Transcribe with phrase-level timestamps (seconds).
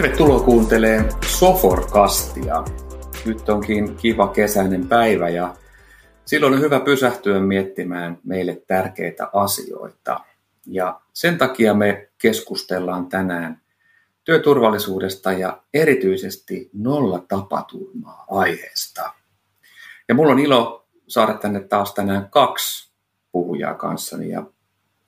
[0.00, 2.64] Tervetuloa kuuntelemaan Soforkastia.
[3.26, 5.54] Nyt onkin kiva kesäinen päivä ja
[6.24, 10.20] silloin on hyvä pysähtyä miettimään meille tärkeitä asioita.
[10.66, 13.60] Ja sen takia me keskustellaan tänään
[14.24, 19.12] työturvallisuudesta ja erityisesti nolla tapaturmaa aiheesta.
[20.08, 22.92] Ja mulla on ilo saada tänne taas tänään kaksi
[23.32, 24.28] puhujaa kanssani.
[24.28, 24.42] Ja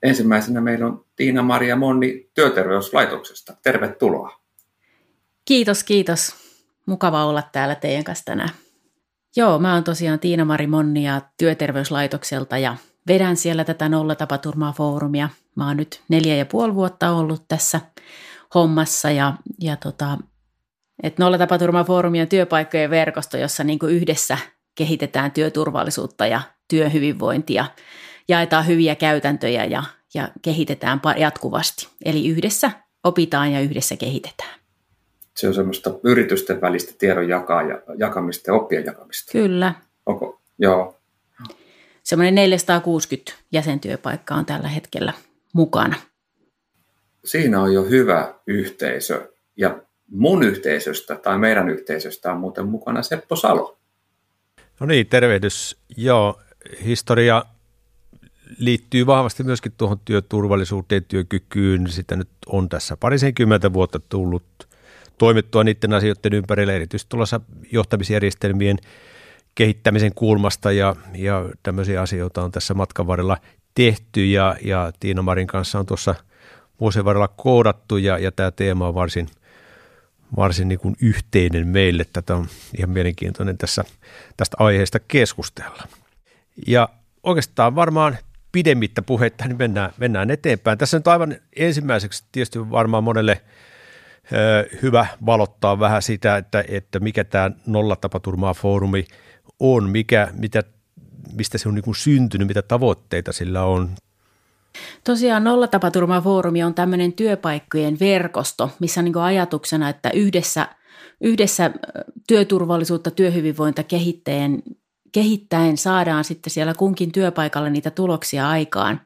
[0.03, 3.53] ensimmäisenä meillä on Tiina-Maria Monni Työterveyslaitoksesta.
[3.63, 4.42] Tervetuloa.
[5.45, 6.35] Kiitos, kiitos.
[6.85, 8.49] Mukava olla täällä teidän kanssa tänään.
[9.35, 12.75] Joo, mä oon tosiaan Tiina-Mari Monnia Työterveyslaitokselta ja
[13.07, 15.29] vedän siellä tätä nollatapaturmaa foorumia.
[15.55, 17.81] Mä oon nyt neljä ja puoli vuotta ollut tässä
[18.55, 20.17] hommassa ja, ja tota,
[21.03, 24.37] että nollatapaturmaa foorumi on työpaikkojen verkosto, jossa niin yhdessä
[24.75, 27.65] kehitetään työturvallisuutta ja työhyvinvointia,
[28.27, 31.87] jaetaan hyviä käytäntöjä ja, ja kehitetään jatkuvasti.
[32.05, 32.71] Eli yhdessä
[33.03, 34.62] opitaan ja yhdessä kehitetään
[35.35, 39.31] se on semmoista yritysten välistä tiedon jakaa ja, jakamista ja oppien jakamista.
[39.31, 39.73] Kyllä.
[40.05, 40.41] Onko?
[40.59, 40.99] Joo.
[42.03, 45.13] Semmoinen 460 jäsentyöpaikkaa on tällä hetkellä
[45.53, 45.95] mukana.
[47.25, 49.31] Siinä on jo hyvä yhteisö.
[49.57, 53.77] Ja mun yhteisöstä tai meidän yhteisöstä on muuten mukana Seppo Salo.
[54.79, 55.77] No niin, tervehdys.
[55.97, 56.41] Joo,
[56.85, 57.45] historia
[58.57, 61.87] liittyy vahvasti myöskin tuohon työturvallisuuteen, työkykyyn.
[61.87, 64.43] Sitä nyt on tässä parisenkymmentä vuotta tullut
[65.17, 68.77] toimittua niiden asioiden ympärillä, erityisesti tuollaisessa johtamisjärjestelmien
[69.55, 73.37] kehittämisen kulmasta ja, ja tämmöisiä asioita on tässä matkan varrella
[73.75, 76.15] tehty ja, ja Tiina Marin kanssa on tuossa
[76.79, 79.27] vuosien varrella koodattu ja, ja tämä teema on varsin,
[80.35, 82.05] varsin niin kuin yhteinen meille.
[82.13, 82.47] Tätä on
[82.77, 83.83] ihan mielenkiintoinen tässä,
[84.37, 85.83] tästä aiheesta keskustella.
[86.67, 86.89] Ja
[87.23, 88.17] oikeastaan varmaan
[88.51, 90.77] pidemmittä puheita, niin mennään, mennään eteenpäin.
[90.77, 93.41] Tässä nyt aivan ensimmäiseksi tietysti varmaan monelle–
[94.81, 99.05] hyvä valottaa vähän sitä, että, että mikä tämä nollatapaturmaa foorumi
[99.59, 100.63] on, mikä, mitä,
[101.37, 103.89] mistä se on niin kuin syntynyt, mitä tavoitteita sillä on.
[105.03, 110.67] Tosiaan nollatapaturmaa foorumi on tämmöinen työpaikkojen verkosto, missä on niin ajatuksena, että yhdessä,
[111.21, 111.71] yhdessä
[112.27, 114.63] työturvallisuutta, työhyvinvointa kehittäen,
[115.11, 119.01] kehittäen saadaan sitten siellä kunkin työpaikalla niitä tuloksia aikaan.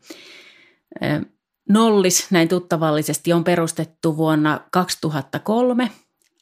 [1.69, 5.91] Nollis näin tuttavallisesti on perustettu vuonna 2003.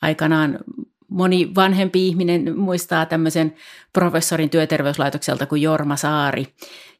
[0.01, 0.59] Aikanaan
[1.07, 3.55] moni vanhempi ihminen muistaa tämmöisen
[3.93, 6.47] professorin työterveyslaitokselta kuin Jorma Saari.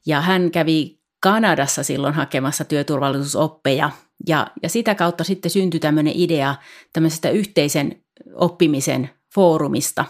[0.06, 3.90] Ja hän kävi Kanadassa silloin hakemassa työturvallisuusoppeja.
[4.28, 6.56] Ja, ja sitä kautta sitten syntyi tämmöinen idea
[6.94, 8.04] tämmöisestä yhteisen
[8.34, 10.06] oppimisen foorumista.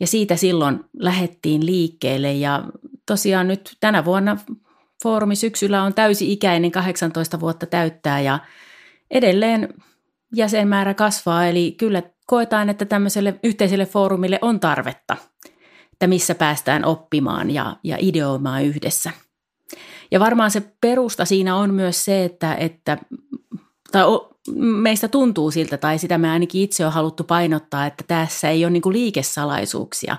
[0.00, 2.64] Ja siitä silloin lähettiin liikkeelle ja
[3.06, 4.36] tosiaan nyt tänä vuonna
[5.02, 8.38] foorumi syksyllä on täysi-ikäinen, 18 vuotta täyttää ja
[9.10, 9.74] edelleen
[10.36, 15.16] jäsenmäärä kasvaa, eli kyllä koetaan, että tämmöiselle yhteiselle foorumille on tarvetta,
[15.92, 19.10] että missä päästään oppimaan ja, ja ideoimaan yhdessä.
[20.10, 22.98] Ja varmaan se perusta siinä on myös se, että, että
[23.92, 24.04] tai
[24.56, 28.70] meistä tuntuu siltä, tai sitä me ainakin itse on haluttu painottaa, että tässä ei ole
[28.70, 30.16] niin liikesalaisuuksia,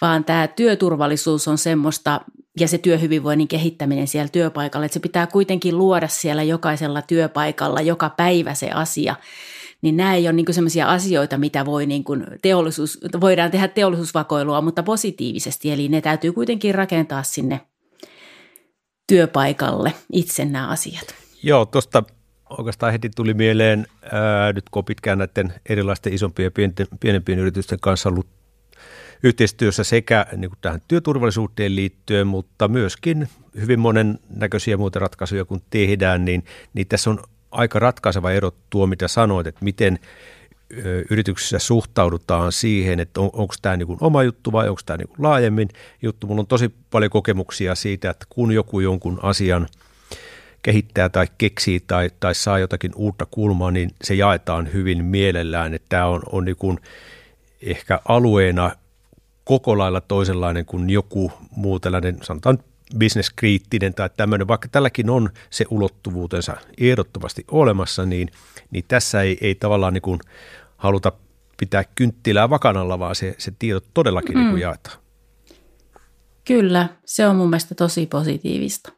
[0.00, 2.20] vaan tämä työturvallisuus on semmoista
[2.60, 8.10] ja se työhyvinvoinnin kehittäminen siellä työpaikalla, että se pitää kuitenkin luoda siellä jokaisella työpaikalla joka
[8.10, 9.16] päivä se asia,
[9.82, 14.60] niin nämä ei ole niin sellaisia asioita, mitä voi niin kuin teollisuus, voidaan tehdä teollisuusvakoilua,
[14.60, 17.60] mutta positiivisesti, eli ne täytyy kuitenkin rakentaa sinne
[19.06, 21.14] työpaikalle itse nämä asiat.
[21.42, 22.02] Joo, tuosta
[22.58, 28.08] oikeastaan heti tuli mieleen, ää, nyt kun pitkään näiden erilaisten isompien ja pienempien yritysten kanssa
[28.08, 28.26] ollut
[29.22, 33.28] yhteistyössä sekä niin kuin tähän työturvallisuuteen liittyen, mutta myöskin
[33.60, 36.44] hyvin monen näköisiä muita ratkaisuja kun tehdään, niin,
[36.74, 37.18] niin tässä on
[37.50, 39.98] aika ratkaiseva ero tuo, mitä sanoit, että miten
[41.10, 45.68] yrityksessä suhtaudutaan siihen, että on, onko tämä niin oma juttu vai onko tämä niin laajemmin
[46.02, 46.26] juttu.
[46.26, 49.66] Minulla on tosi paljon kokemuksia siitä, että kun joku jonkun asian
[50.62, 55.74] kehittää tai keksii tai, tai saa jotakin uutta kulmaa, niin se jaetaan hyvin mielellään.
[55.74, 56.78] Että tämä on, on niin kuin
[57.62, 58.70] ehkä alueena
[59.44, 62.58] koko lailla toisenlainen kuin joku muu tällainen, sanotaan
[62.98, 68.28] bisneskriittinen tai tämmöinen, vaikka tälläkin on se ulottuvuutensa ehdottomasti olemassa, niin,
[68.70, 70.20] niin tässä ei, ei tavallaan niin kuin
[70.76, 71.12] haluta
[71.58, 74.40] pitää kynttilää vakanalla, vaan se, se tiedot todellakin mm.
[74.40, 74.96] niin kuin jaetaan.
[76.44, 78.92] Kyllä, se on mun mielestä tosi positiivista.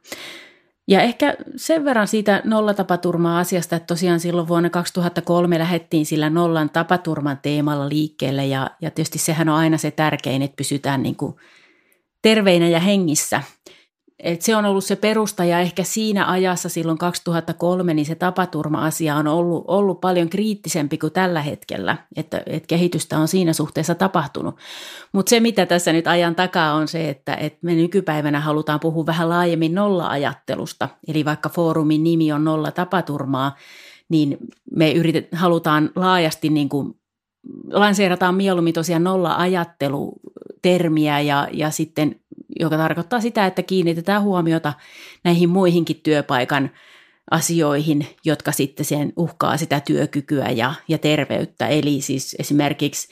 [0.89, 6.71] Ja ehkä sen verran siitä nollatapaturmaa asiasta, että tosiaan silloin vuonna 2003 lähdettiin sillä nollan
[6.71, 11.37] tapaturman teemalla liikkeelle ja, ja tietysti sehän on aina se tärkein, että pysytään niin kuin
[12.23, 13.43] terveinä ja hengissä.
[14.25, 19.17] Et se on ollut se perusta ja ehkä siinä ajassa silloin 2003 niin se tapaturma-asia
[19.17, 24.57] on ollut, ollut paljon kriittisempi kuin tällä hetkellä, että, että kehitystä on siinä suhteessa tapahtunut.
[25.13, 29.07] Mutta se mitä tässä nyt ajan takaa on se, että, että me nykypäivänä halutaan puhua
[29.07, 33.57] vähän laajemmin nolla-ajattelusta, eli vaikka foorumin nimi on nolla tapaturmaa,
[34.09, 34.39] niin
[34.71, 36.95] me yritet, halutaan laajasti niin kuin
[37.73, 42.21] lanseerataan mieluummin tosiaan nolla-ajattelu-termiä ja, ja sitten,
[42.61, 44.73] joka tarkoittaa sitä, että kiinnitetään huomiota
[45.25, 46.71] näihin muihinkin työpaikan
[47.31, 51.69] asioihin, jotka sitten sen uhkaa sitä työkykyä ja, ja terveyttä.
[51.69, 53.09] Eli siis esimerkiksi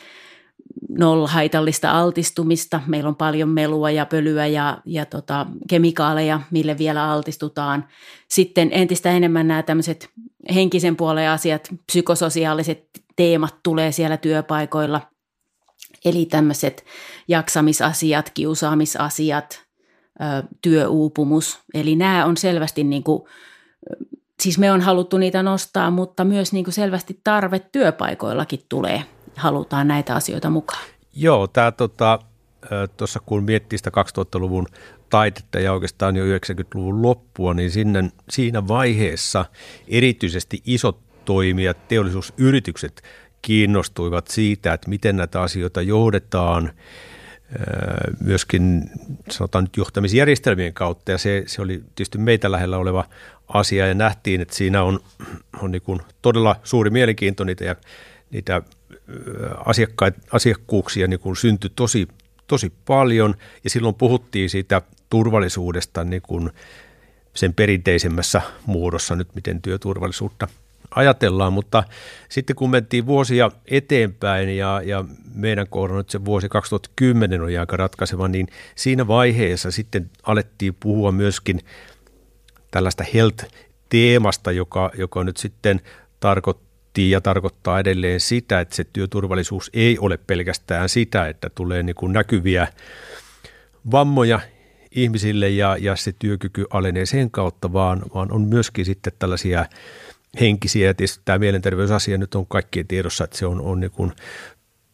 [0.99, 2.81] nolla haitallista altistumista.
[2.87, 7.89] Meillä on paljon melua ja pölyä ja, ja tota, kemikaaleja, mille vielä altistutaan.
[8.29, 10.09] Sitten entistä enemmän nämä tämmöiset
[10.55, 15.01] henkisen puolen asiat, psykososiaaliset teemat tulee siellä työpaikoilla.
[16.05, 16.85] Eli tämmöiset
[17.29, 19.63] jaksamisasiat, kiusaamisasiat,
[20.63, 21.59] työuupumus.
[21.75, 23.23] Eli nämä on selvästi niin kuin,
[24.41, 29.05] siis me on haluttu niitä nostaa, mutta myös niin kuin selvästi tarve työpaikoillakin tulee.
[29.37, 30.83] Halutaan näitä asioita mukaan.
[31.15, 32.19] Joo, tämä tota,
[33.27, 34.67] kun miettii sitä 2000-luvun
[35.11, 39.45] taidetta ja oikeastaan jo 90-luvun loppua, niin sinne, siinä vaiheessa
[39.89, 43.03] erityisesti isot toimijat, teollisuusyritykset
[43.43, 46.73] kiinnostuivat siitä, että miten näitä asioita johdetaan
[48.21, 48.91] myöskin
[49.31, 51.11] sanotaan nyt johtamisjärjestelmien kautta.
[51.11, 53.05] Ja se, se oli tietysti meitä lähellä oleva
[53.49, 55.01] asia ja nähtiin, että siinä on,
[55.63, 57.77] on niin kuin todella suuri mielenkiinto niitä ja
[58.31, 58.63] niitä
[60.31, 62.09] asiakkuuksia niin kuin syntyi tosi,
[62.47, 63.35] tosi paljon.
[63.65, 66.51] Ja silloin puhuttiin siitä turvallisuudesta niin kuin
[67.35, 70.49] sen perinteisemmässä muodossa nyt, miten työturvallisuutta
[70.95, 71.85] ajatellaan, mutta
[72.29, 75.05] sitten kun mentiin vuosia eteenpäin ja, ja
[75.35, 81.13] meidän kohdalla nyt se vuosi 2010 oli aika ratkaiseva, niin siinä vaiheessa sitten alettiin puhua
[81.13, 81.61] myöskin
[82.71, 85.81] tällaista health-teemasta, joka, joka nyt sitten
[86.21, 91.97] tarkoitti ja tarkoittaa edelleen sitä, että se työturvallisuus ei ole pelkästään sitä, että tulee niin
[91.97, 92.69] kuin näkyviä
[93.91, 94.41] vammoja
[94.91, 99.67] ihmisille ja, ja se työkyky alenee sen kautta, vaan, vaan on myöskin sitten tällaisia
[100.41, 100.87] henkisiä.
[100.87, 104.13] Ja tietysti tämä mielenterveysasia nyt on kaikkien tiedossa, että se on, on niin kuin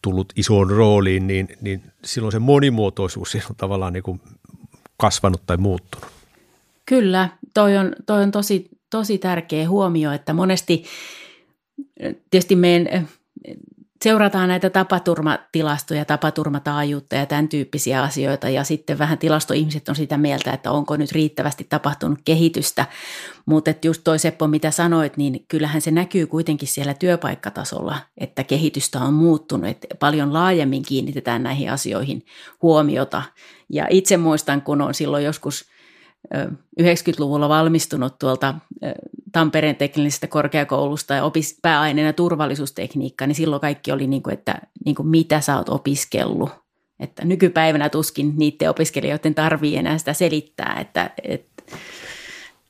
[0.01, 4.21] tullut isoon rooliin, niin, niin silloin se monimuotoisuus on tavallaan niin kuin
[4.97, 6.07] kasvanut tai muuttunut.
[6.85, 10.83] Kyllä, toi on, toi on tosi, tosi tärkeä huomio, että monesti
[12.31, 13.07] tietysti meidän
[14.03, 18.49] seurataan näitä tapaturmatilastoja, tapaturmataajuutta ja tämän tyyppisiä asioita.
[18.49, 22.85] Ja sitten vähän tilastoihmiset on sitä mieltä, että onko nyt riittävästi tapahtunut kehitystä,
[23.45, 28.99] mutta just toi Seppo, mitä sanoit, niin kyllähän se näkyy kuitenkin siellä työpaikkatasolla, että kehitystä
[28.99, 32.25] on muuttunut, että paljon laajemmin kiinnitetään näihin asioihin
[32.61, 33.23] huomiota.
[33.69, 35.65] Ja itse muistan, kun on silloin joskus
[36.81, 38.55] 90-luvulla valmistunut tuolta
[39.31, 44.95] Tampereen teknillisestä korkeakoulusta ja opis pääaineena turvallisuustekniikka, niin silloin kaikki oli niin kuin, että niin
[44.95, 46.49] kuin mitä sä oot opiskellut.
[46.99, 51.63] Että nykypäivänä tuskin niiden opiskelijoiden tarvii enää sitä selittää, että, että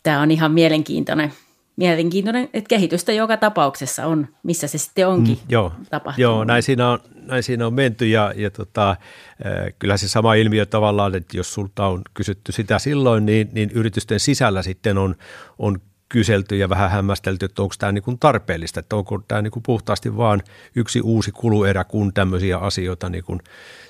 [0.04, 1.34] tämä on ihan mielenkiintoinen,
[1.80, 6.18] mielenkiintoinen, että kehitystä joka tapauksessa on, missä se sitten onkin mm, joo, tapahtunut.
[6.18, 8.96] Joo, näin siinä on, näin siinä on menty ja, ja tota,
[9.80, 14.20] kyllä se sama ilmiö tavallaan, että jos sulta on kysytty sitä silloin, niin, niin yritysten
[14.20, 15.16] sisällä sitten on,
[15.60, 20.18] on kyselty ja vähän hämmästelty, että onko tämä niin tarpeellista, että onko tämä niin puhtaasti
[20.18, 20.42] vaan
[20.76, 23.40] yksi uusi kuluerä, kun tämmöisiä asioita niin kuin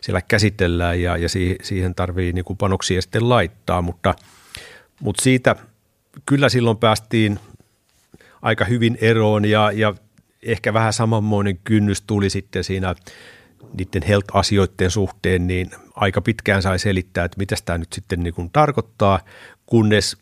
[0.02, 1.28] siellä käsitellään ja, ja
[1.64, 4.14] siihen tarvii niin panoksia sitten laittaa, mutta,
[5.00, 5.56] mutta siitä
[6.26, 7.40] kyllä silloin päästiin
[8.42, 9.94] aika hyvin eroon ja, ja
[10.44, 12.96] ehkä vähän samanmoinen kynnys tuli sitten siinä
[13.74, 18.50] niiden health-asioiden suhteen, niin aika pitkään sai selittää, että mitä tämä nyt sitten niin kuin
[18.50, 19.20] tarkoittaa,
[19.66, 20.18] kunnes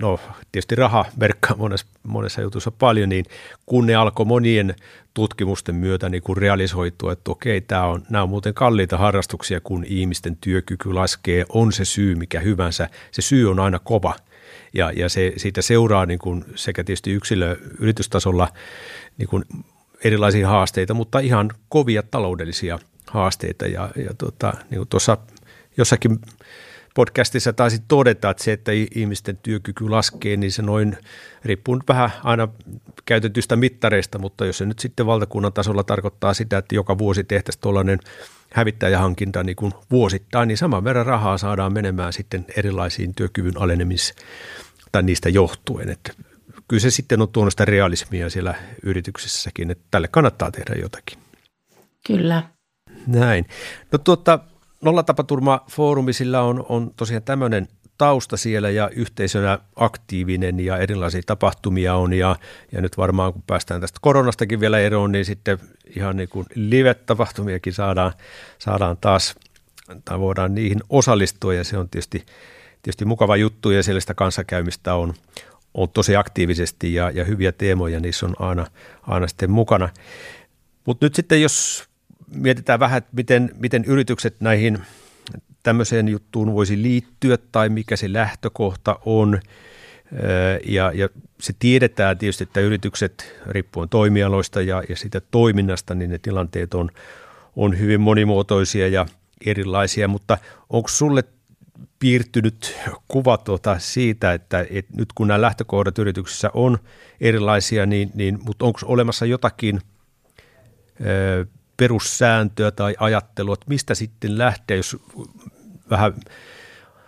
[0.00, 0.20] no
[0.52, 3.24] tietysti raha merkkaa monessa, monessa jutussa paljon, niin
[3.66, 4.74] kun ne alkoi monien
[5.14, 9.84] tutkimusten myötä niin kun realisoitua, että okei, tämä on, nämä on muuten kalliita harrastuksia, kun
[9.84, 14.14] ihmisten työkyky laskee, on se syy mikä hyvänsä, se syy on aina kova
[14.76, 18.48] ja, ja se, siitä seuraa niin kuin sekä tietysti yksilö yritystasolla
[19.18, 19.44] niin kuin
[20.04, 23.66] erilaisia haasteita, mutta ihan kovia taloudellisia haasteita.
[23.66, 25.18] Ja, ja tota, niin kuin tuossa
[25.76, 26.18] jossakin
[26.94, 30.96] podcastissa taisit todeta, että se, että ihmisten työkyky laskee, niin se noin
[31.44, 32.48] riippuu vähän aina
[33.04, 37.60] käytetystä mittareista, mutta jos se nyt sitten valtakunnan tasolla tarkoittaa sitä, että joka vuosi tehtäisiin
[37.60, 37.98] tuollainen
[38.52, 44.14] hävittäjähankinta niin kuin vuosittain, niin saman verran rahaa saadaan menemään sitten erilaisiin työkyvyn alenemis-
[44.96, 45.88] tai niistä johtuen.
[45.88, 46.12] Että
[46.68, 51.18] kyllä se sitten on tuonut sitä realismia siellä yrityksessäkin, että tälle kannattaa tehdä jotakin.
[52.06, 52.42] Kyllä.
[53.06, 53.46] Näin.
[53.92, 54.38] No tuota,
[54.80, 62.12] Nollatapaturma-foorumi, sillä on, on tosiaan tämmöinen tausta siellä ja yhteisönä aktiivinen ja erilaisia tapahtumia on
[62.12, 62.36] ja,
[62.72, 65.58] ja nyt varmaan kun päästään tästä koronastakin vielä eroon, niin sitten
[65.96, 68.12] ihan niin kuin live-tapahtumiakin saadaan,
[68.58, 69.34] saadaan taas
[70.04, 72.26] tai voidaan niihin osallistua ja se on tietysti,
[72.86, 75.14] tietysti mukava juttu ja sellaista kanssakäymistä on,
[75.74, 78.66] on tosi aktiivisesti ja, ja hyviä teemoja niissä on aina,
[79.02, 79.88] aina sitten mukana.
[80.84, 81.84] Mutta nyt sitten jos
[82.34, 84.78] mietitään vähän, että miten, miten yritykset näihin
[85.62, 89.40] tämmöiseen juttuun voisi liittyä tai mikä se lähtökohta on.
[90.68, 91.08] Ja, ja
[91.40, 96.90] se tiedetään tietysti, että yritykset riippuen toimialoista ja, ja sitä toiminnasta, niin ne tilanteet on,
[97.56, 99.06] on hyvin monimuotoisia ja
[99.46, 100.38] erilaisia, mutta
[100.70, 101.24] onko sulle
[101.98, 102.76] piirtynyt
[103.08, 106.78] kuva tuota siitä, että, että nyt kun nämä lähtökohdat yrityksissä on
[107.20, 109.80] erilaisia, niin, niin mutta onko olemassa jotakin
[111.06, 114.96] ö, perussääntöä tai ajattelua, että mistä sitten lähtee, jos
[115.90, 116.14] vähän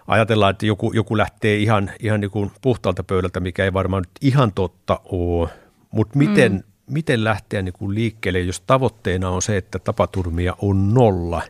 [0.06, 4.10] ajatellaan, että joku, joku lähtee ihan, ihan niin kuin puhtaalta pöydältä, mikä ei varmaan nyt
[4.20, 5.48] ihan totta ole,
[5.90, 6.62] mutta miten, mm.
[6.90, 11.42] miten lähteä niin kuin liikkeelle, jos tavoitteena on se, että tapaturmia on nolla,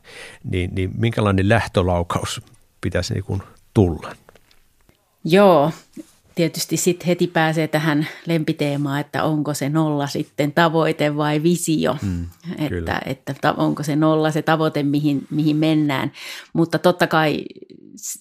[0.45, 2.43] niin, niin minkälainen lähtölaukaus
[2.81, 3.43] pitäisi niin kuin
[3.75, 4.17] tulla?
[5.25, 5.73] Joo,
[6.39, 12.27] tietysti sitten heti pääsee tähän lempiteemaan, että onko se nolla sitten tavoite vai visio, mm,
[12.59, 16.13] että, että onko se nolla se tavoite, mihin, mihin mennään.
[16.53, 17.45] Mutta totta kai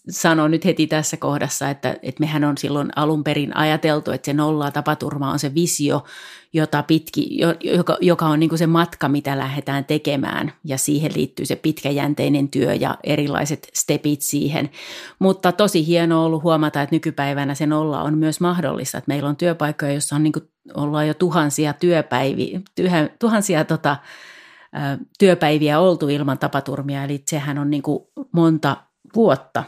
[0.10, 4.34] sanon nyt heti tässä kohdassa, että, että mehän on silloin alun perin ajateltu, että se
[4.34, 6.04] nolla tapaturma on se visio,
[6.54, 11.46] jota pitki, joka, joka on niin kuin se matka, mitä lähdetään tekemään ja siihen liittyy
[11.46, 14.70] se pitkäjänteinen työ ja erilaiset stepit siihen.
[15.20, 19.36] Mutta tosi hienoa ollut huomata, että nykypäivänä se nolla on myös mahdollista, että meillä on
[19.36, 22.62] työpaikkoja, joissa on niin kuin, ollaan jo tuhansia työpäiviä,
[23.20, 23.98] tuhansia tota,
[25.20, 28.78] työpäiviä oltu ilman tapaturmia, eli sehän on niin kuin monta
[29.16, 29.64] vuotta.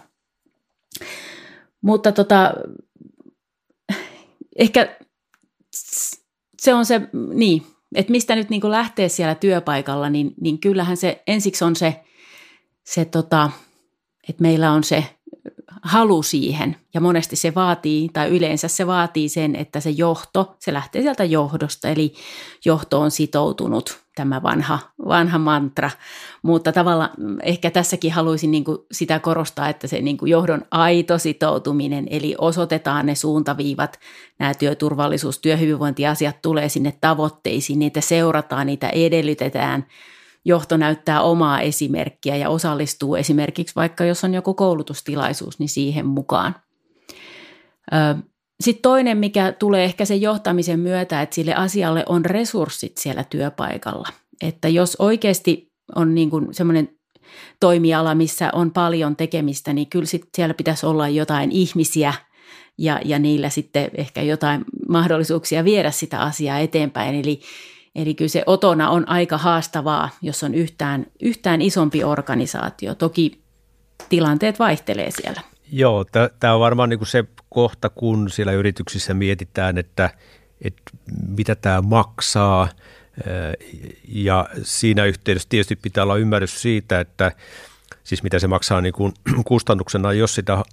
[1.82, 2.54] Mutta tota,
[4.56, 5.00] ehkä
[6.60, 7.02] se on se,
[7.34, 7.64] niin,
[7.96, 12.04] että mistä nyt niin lähtee siellä työpaikalla, niin, niin kyllähän se ensiksi on se,
[12.84, 13.52] se tota,
[14.30, 15.04] että meillä on se
[15.82, 16.76] halu siihen.
[16.94, 21.24] Ja monesti se vaatii tai yleensä se vaatii sen, että se johto, se lähtee sieltä
[21.24, 21.90] johdosta.
[21.90, 22.14] Eli
[22.66, 25.92] johto on sitoutunut, tämä vanha, vanha mantra,
[26.42, 27.10] mutta tavallaan
[27.44, 33.16] ehkä tässäkin haluaisin niin sitä korostaa, että se niin johdon aito sitoutuminen, eli osoitetaan ne
[33.16, 34.00] suuntaviivat,
[34.40, 39.86] nämä työturvallisuus, työhyvinvointiasiat tulee sinne tavoitteisiin, niitä seurataan, niitä edellytetään–
[40.46, 46.56] johto näyttää omaa esimerkkiä ja osallistuu esimerkiksi vaikka jos on joku koulutustilaisuus, niin siihen mukaan.
[48.62, 54.10] Sitten toinen, mikä tulee ehkä sen johtamisen myötä, että sille asialle on resurssit siellä työpaikalla.
[54.42, 56.90] Että jos oikeasti on niin kuin semmoinen
[57.60, 62.14] toimiala, missä on paljon tekemistä, niin kyllä sit siellä pitäisi olla jotain ihmisiä
[62.78, 67.16] ja, ja niillä sitten ehkä jotain mahdollisuuksia viedä sitä asiaa eteenpäin.
[67.16, 67.42] Eli
[67.96, 72.96] Eli kyllä se otona on aika haastavaa, jos on yhtään, yhtään isompi organisaatio.
[72.96, 73.42] Toki
[74.10, 75.42] tilanteet vaihtelee siellä.
[75.72, 76.06] Joo,
[76.40, 80.10] tämä on varmaan niinku se kohta, kun siellä yrityksissä mietitään, että,
[80.62, 80.82] että
[81.28, 82.68] mitä tämä maksaa.
[84.08, 87.32] Ja siinä yhteydessä tietysti pitää olla ymmärrys siitä, että
[88.04, 89.14] siis mitä se maksaa niin kuin
[89.46, 90.64] kustannuksena, jos sitä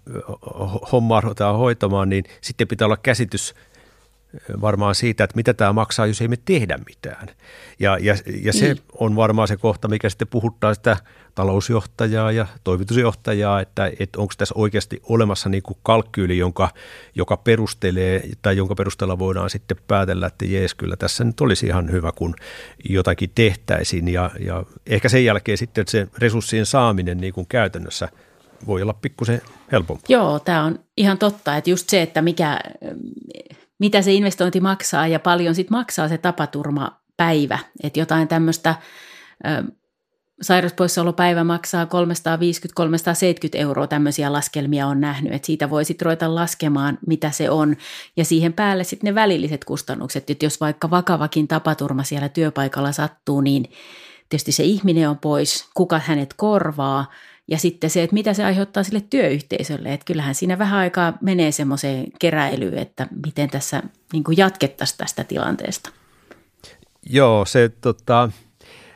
[0.93, 3.55] hommaa ruvetaan hoitamaan, niin sitten pitää olla käsitys
[4.61, 7.29] varmaan siitä, että mitä tämä maksaa, jos ei me tehdä mitään.
[7.79, 8.81] Ja, ja, ja se niin.
[8.93, 10.97] on varmaan se kohta, mikä sitten puhuttaa sitä
[11.35, 16.69] talousjohtajaa ja toimitusjohtajaa, että, että onko tässä oikeasti olemassa niin kuin kalkkyyli, jonka,
[17.15, 21.93] joka perustelee tai jonka perusteella voidaan sitten päätellä, että jees, kyllä tässä nyt olisi ihan
[21.93, 22.35] hyvä, kun
[22.89, 24.09] jotakin tehtäisiin.
[24.09, 28.09] Ja, ja ehkä sen jälkeen sitten se resurssien saaminen niin kuin käytännössä
[28.67, 30.07] voi olla pikkusen helpompaa.
[30.09, 32.61] Joo, tämä on ihan totta, että just se, että mikä
[33.79, 37.59] mitä se investointi maksaa ja paljon sitten maksaa se tapaturmapäivä.
[37.83, 38.75] Että jotain tämmöistä
[40.43, 41.89] sairauspoissaolopäivä maksaa 350-370
[43.55, 47.77] euroa, tämmöisiä laskelmia on nähnyt, että siitä voi sitten ruveta laskemaan, mitä se on,
[48.17, 53.41] ja siihen päälle sitten ne välilliset kustannukset, että jos vaikka vakavakin tapaturma siellä työpaikalla sattuu,
[53.41, 53.65] niin
[54.29, 57.13] tietysti se ihminen on pois, kuka hänet korvaa,
[57.49, 61.53] ja sitten se, että mitä se aiheuttaa sille työyhteisölle, että kyllähän siinä vähän aikaa menee
[61.53, 65.91] semmoiseen keräilyyn, että miten tässä niin jatkettaisiin tästä tilanteesta.
[67.11, 68.31] Joo, se tota,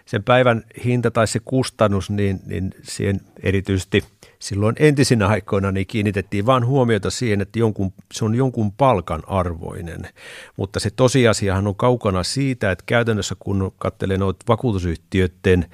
[0.07, 4.05] sen päivän hinta tai se kustannus, niin, niin siihen erityisesti
[4.39, 10.09] silloin entisinä aikoina niin kiinnitettiin vain huomiota siihen, että jonkun, se on jonkun palkan arvoinen.
[10.57, 15.67] Mutta se tosiasiahan on kaukana siitä, että käytännössä kun katselee noita vakuutusyhtiöiden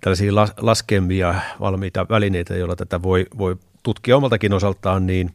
[0.00, 5.30] tällaisia laskemia valmiita välineitä, joilla tätä voi, voi tutkia omaltakin osaltaan, niin,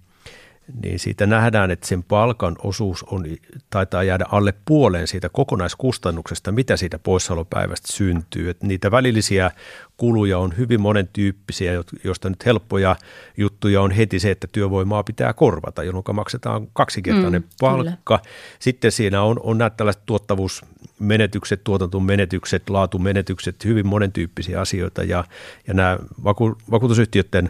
[0.83, 3.25] niin siitä nähdään, että sen palkan osuus on,
[3.69, 8.49] taitaa jäädä alle puoleen siitä kokonaiskustannuksesta, mitä siitä poissaolopäivästä syntyy.
[8.49, 9.51] Että niitä välillisiä
[9.97, 12.95] kuluja on hyvin monen tyyppisiä, joista nyt helppoja
[13.37, 18.17] juttuja on heti se, että työvoimaa pitää korvata, jolloin maksetaan kaksikertainen mm, palkka.
[18.17, 18.31] Kyllä.
[18.59, 25.23] Sitten siinä on, on nämä tällaiset tuottavuusmenetykset, tuotantomenetykset, laatumenetykset, hyvin monen tyyppisiä asioita ja,
[25.67, 27.49] ja nämä vaku, vakuutusyhtiöiden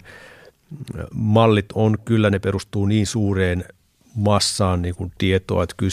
[1.14, 3.66] mallit on kyllä, ne perustuu niin suureen
[4.16, 5.92] massaan niin kuin tietoa, että kyllä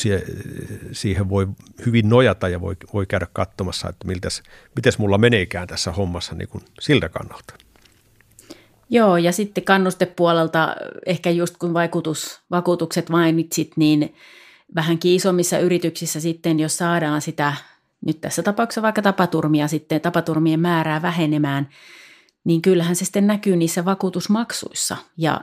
[0.92, 1.48] siihen voi
[1.86, 4.42] hyvin nojata ja voi, voi käydä katsomassa, että miltäs,
[4.76, 7.54] mites mulla meneekään tässä hommassa niin kuin siltä kannalta.
[8.90, 10.76] Joo, ja sitten kannustepuolelta
[11.06, 14.14] ehkä just kun vaikutus, vakuutukset mainitsit, niin
[14.74, 17.54] vähänkin isommissa yrityksissä sitten, jos saadaan sitä,
[18.06, 21.68] nyt tässä tapauksessa vaikka tapaturmia sitten, tapaturmien määrää vähenemään,
[22.44, 24.96] niin kyllähän se sitten näkyy niissä vakuutusmaksuissa.
[25.16, 25.40] Ja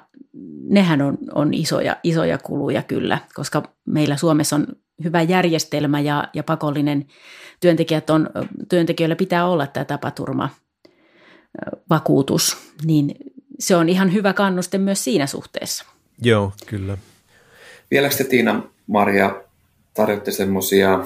[0.69, 4.67] nehän on, on isoja, isoja kuluja kyllä, koska meillä Suomessa on
[5.03, 7.05] hyvä järjestelmä ja, ja pakollinen
[7.59, 8.29] työntekijät on,
[8.69, 10.49] työntekijöillä pitää olla tämä tapaturma
[11.89, 13.15] vakuutus, niin
[13.59, 15.85] se on ihan hyvä kannuste myös siinä suhteessa.
[16.21, 16.97] Joo, kyllä.
[17.91, 19.41] Vieläkö te Tiina Maria
[19.93, 21.05] tarjotte semmoisia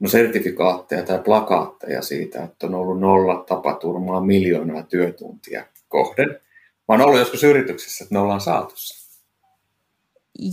[0.00, 6.40] no sertifikaatteja tai plakaatteja siitä, että on ollut nolla tapaturmaa miljoonaa työtuntia kohden.
[6.88, 8.74] Oon ollut joskus yrityksessä, että ne ollaan saatu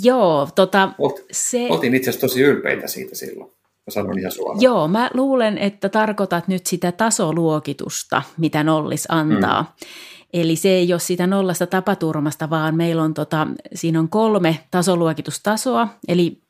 [0.03, 1.67] Joo, tota, Olt, se...
[1.69, 3.49] Oltiin itse asiassa tosi ylpeitä siitä silloin.
[3.49, 4.61] Mä sanon ihan suoraan.
[4.61, 9.61] Joo, mä luulen, että tarkoitat nyt sitä tasoluokitusta, mitä Nollis antaa.
[9.61, 9.87] Mm.
[10.33, 15.87] Eli se ei ole sitä nollasta tapaturmasta, vaan meillä on, tota, siinä on kolme tasoluokitustasoa,
[16.07, 16.41] eli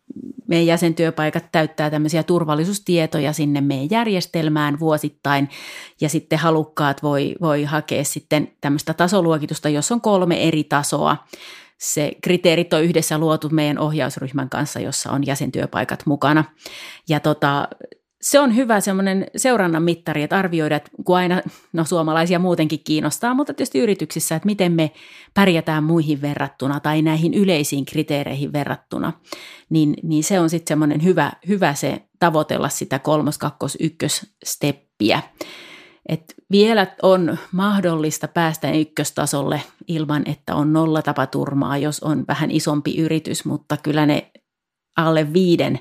[0.48, 5.50] meidän jäsentyöpaikat täyttää tämmöisiä turvallisuustietoja sinne meidän järjestelmään vuosittain
[6.02, 11.18] ja sitten halukkaat voi, voi hakea sitten tämmöistä tasoluokitusta, jos on kolme eri tasoa.
[11.78, 16.44] Se kriteerit on yhdessä luotu meidän ohjausryhmän kanssa, jossa on jäsentyöpaikat mukana.
[17.10, 17.68] Ja tota,
[18.22, 21.42] se on hyvä semmoinen seurannan mittari, että arvioida, että kun aina,
[21.74, 24.92] no suomalaisia muutenkin kiinnostaa, mutta tietysti yrityksissä, että miten me
[25.34, 29.14] pärjätään muihin verrattuna tai näihin yleisiin kriteereihin verrattuna,
[29.70, 35.22] niin, niin se on sitten semmoinen hyvä, hyvä se tavoitella sitä kolmos, kakkos, ykkös steppiä.
[36.10, 42.98] Et vielä on mahdollista päästä ykköstasolle ilman, että on nolla tapaturmaa, jos on vähän isompi
[42.98, 44.32] yritys, mutta kyllä ne
[44.98, 45.80] alle viiden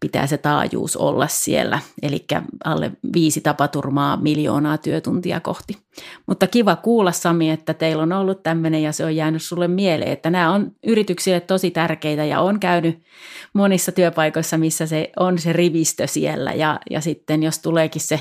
[0.00, 2.24] pitää se taajuus olla siellä, eli
[2.64, 5.78] alle viisi tapaturmaa miljoonaa työtuntia kohti.
[6.26, 10.12] Mutta kiva kuulla Sami, että teillä on ollut tämmöinen ja se on jäänyt sulle mieleen,
[10.12, 13.02] että nämä on yrityksille tosi tärkeitä ja on käynyt
[13.52, 18.20] monissa työpaikoissa, missä se on se rivistö siellä ja, ja sitten jos tuleekin se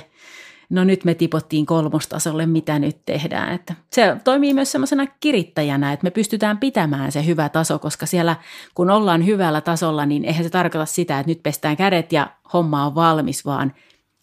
[0.73, 3.53] no nyt me tipottiin kolmostasolle, mitä nyt tehdään.
[3.53, 8.35] Että se toimii myös semmoisena kirittäjänä, että me pystytään pitämään se hyvä taso, koska siellä
[8.75, 12.85] kun ollaan hyvällä tasolla, niin eihän se tarkoita sitä, että nyt pestään kädet ja homma
[12.85, 13.73] on valmis, vaan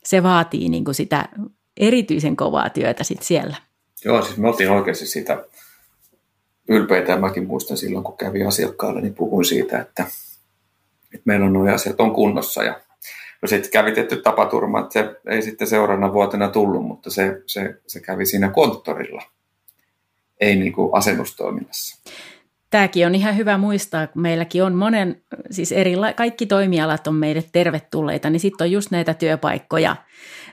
[0.04, 1.28] se vaatii niin kuin sitä
[1.76, 3.56] erityisen kovaa työtä sitten siellä.
[4.04, 5.44] Joo, siis me oltiin oikeasti sitä
[6.68, 10.02] ylpeitä ja mäkin muistan silloin, kun kävi asiakkaalla, niin puhuin siitä, että,
[11.04, 12.80] että meillä on nuo asiat on kunnossa ja
[13.42, 17.80] No sitten kävi tietty tapaturma, että se ei sitten seuraavana vuotena tullut, mutta se, se,
[17.86, 19.22] se kävi siinä konttorilla,
[20.40, 22.12] ei niin kuin asennustoiminnassa.
[22.70, 27.44] Tämäkin on ihan hyvä muistaa, kun meilläkin on monen, siis eri, kaikki toimialat on meille
[27.52, 29.96] tervetulleita, niin sitten on just näitä työpaikkoja,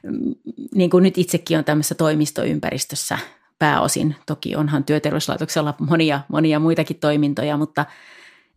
[0.04, 0.36] mm,
[0.76, 3.18] niin kuin nyt itsekin on tämmöisessä toimistoympäristössä
[3.60, 4.16] pääosin.
[4.26, 7.86] Toki onhan työterveyslaitoksella monia, monia muitakin toimintoja, mutta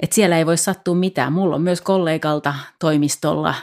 [0.00, 1.32] et siellä ei voi sattua mitään.
[1.32, 3.54] Mulla on myös kollegalta toimistolla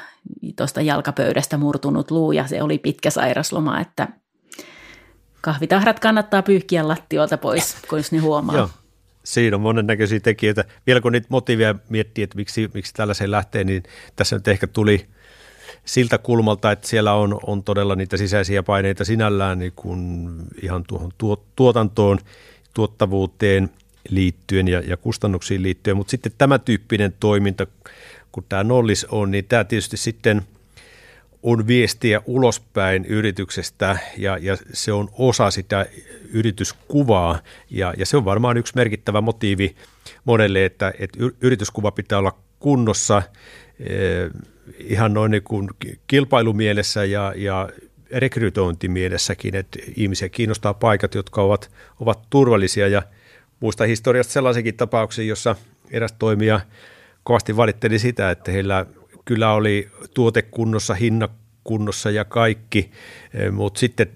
[0.56, 4.08] tuosta jalkapöydästä murtunut luu ja se oli pitkä sairasloma, että
[5.42, 8.58] kahvitahrat kannattaa pyyhkiä lattioilta pois, kun ne huomaa.
[8.58, 8.70] Joo.
[9.24, 10.66] Siinä on monennäköisiä tekijöitä.
[10.88, 13.84] Vielä kun niitä motiiveja miettii, että miksi, miksi tällaiseen lähtee, niin
[14.16, 15.08] tässä nyt ehkä tuli
[15.86, 20.30] siltä kulmalta, että siellä on, on todella niitä sisäisiä paineita sinällään niin kuin
[20.62, 21.12] ihan tuohon
[21.56, 22.20] tuotantoon,
[22.74, 23.70] tuottavuuteen
[24.10, 27.67] liittyen ja, ja kustannuksiin liittyen, mutta sitten tämä tyyppinen toiminta,
[28.32, 30.41] kun tämä nollis on, niin tämä tietysti sitten
[31.43, 35.86] on viestiä ulospäin yrityksestä ja, ja se on osa sitä
[36.34, 37.39] yrityskuvaa.
[37.70, 39.76] Ja, ja se on varmaan yksi merkittävä motiivi
[40.26, 43.22] monelle, että, että yrityskuva pitää olla kunnossa
[43.80, 44.30] eh,
[44.80, 45.70] ihan noin niin kuin
[46.08, 47.70] kilpailumielessä ja, ja
[48.12, 52.88] rekrytointimielessäkin, että ihmisiä kiinnostaa paikat, jotka ovat, ovat turvallisia.
[52.88, 53.02] Ja
[53.60, 55.56] muista historiasta sellaisenkin tapauksen, jossa
[55.91, 56.60] eräs toimija–
[57.28, 58.86] kovasti valitteli sitä, että heillä
[59.26, 61.30] kyllä oli tuote kunnossa, hinna
[61.63, 62.91] kunnossa ja kaikki,
[63.34, 64.08] eh, mutta sitten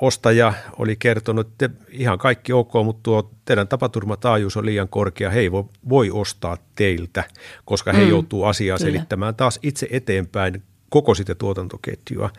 [0.00, 5.40] ostaja oli kertonut, että ihan kaikki ok, mutta tuo teidän tapaturmataajuus on liian korkea, he
[5.40, 7.24] ei voi, voi ostaa teiltä,
[7.64, 8.90] koska he mm, joutuu asiaa kyllä.
[8.90, 12.30] selittämään taas itse eteenpäin koko sitä tuotantoketjua.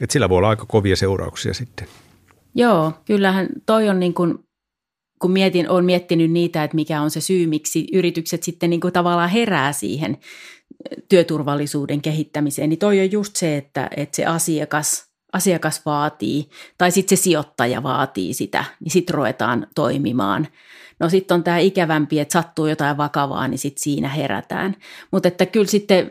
[0.00, 1.88] Et sillä voi olla aika kovia seurauksia sitten.
[2.54, 4.38] Joo, kyllähän toi on niin kuin,
[5.18, 8.92] kun mietin, olen miettinyt niitä, että mikä on se syy, miksi yritykset sitten niin kuin
[8.92, 10.18] tavallaan herää siihen
[11.08, 16.48] työturvallisuuden kehittämiseen, niin toi on just se, että, että se asiakas, asiakas vaatii,
[16.78, 20.48] tai sitten se sijoittaja vaatii sitä, niin sitten ruvetaan toimimaan.
[21.00, 24.76] No sitten on tämä ikävämpi, että sattuu jotain vakavaa, niin sitten siinä herätään.
[25.10, 26.10] Mutta että kyllä sitten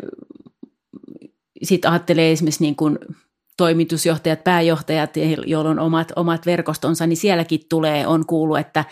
[1.63, 2.99] sit ajattelee esimerkiksi niin kuin
[3.57, 5.13] toimitusjohtajat, pääjohtajat,
[5.45, 8.85] joilla on omat, omat verkostonsa, niin sielläkin tulee, on kuullut, että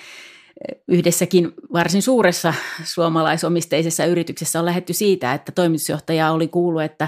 [0.87, 7.07] yhdessäkin varsin suuressa suomalaisomisteisessa yrityksessä on lähetty siitä, että toimitusjohtaja oli kuullut, että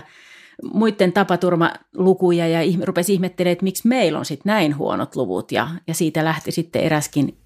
[0.74, 5.94] muiden tapaturmalukuja ja rupesi ihmettelemään, että miksi meillä on sitten näin huonot luvut ja, ja
[5.94, 7.38] siitä lähti sitten eräskin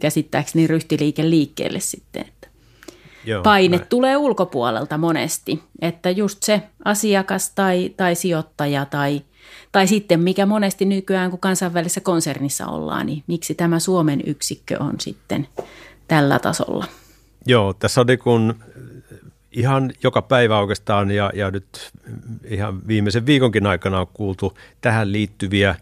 [0.00, 2.24] käsittääkseni ryhtiliike liikkeelle sitten.
[2.28, 2.48] Että
[3.24, 3.88] Joo, Paine näin.
[3.88, 9.20] tulee ulkopuolelta monesti, että just se asiakas tai, tai sijoittaja tai–
[9.72, 14.94] tai sitten mikä monesti nykyään, kun kansainvälisessä konsernissa ollaan, niin miksi tämä Suomen yksikkö on
[15.00, 15.48] sitten
[16.08, 16.84] tällä tasolla?
[17.46, 18.54] Joo, tässä on niin
[19.52, 21.92] ihan joka päivä oikeastaan ja, ja nyt
[22.44, 25.74] ihan viimeisen viikonkin aikana on kuultu tähän liittyviä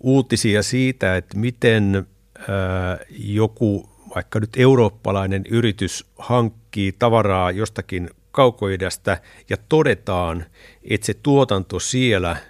[0.00, 2.06] uutisia siitä, että miten
[2.38, 10.44] ää, joku vaikka nyt eurooppalainen yritys hankkii tavaraa jostakin kaukoidästä ja todetaan,
[10.82, 12.36] että se tuotanto siellä–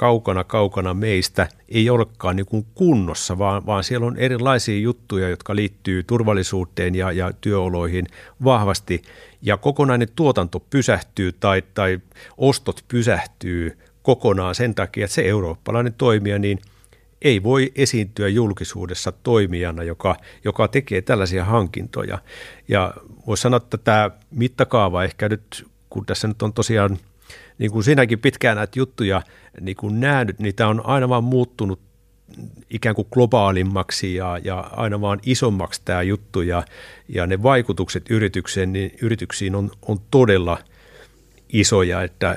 [0.00, 5.56] kaukana kaukana meistä ei olekaan niin kuin kunnossa, vaan, vaan siellä on erilaisia juttuja, jotka
[5.56, 8.06] liittyy turvallisuuteen ja, ja työoloihin
[8.44, 9.02] vahvasti.
[9.42, 12.00] Ja kokonainen tuotanto pysähtyy tai, tai
[12.36, 16.58] ostot pysähtyy kokonaan sen takia, että se eurooppalainen toimija niin
[17.22, 22.18] ei voi esiintyä julkisuudessa toimijana, joka, joka tekee tällaisia hankintoja.
[22.68, 22.94] Ja
[23.26, 26.98] voisi sanoa, että tämä mittakaava ehkä nyt, kun tässä nyt on tosiaan–
[27.60, 29.22] niin kuin sinäkin pitkään näitä juttuja
[29.60, 31.80] niin kuin nähnyt, niitä on aina vaan muuttunut
[32.70, 36.62] ikään kuin globaalimmaksi ja, ja aina vaan isommaksi tämä juttu ja,
[37.08, 40.58] ja ne vaikutukset yritykseen, niin yrityksiin on, on todella
[41.52, 42.36] isoja, että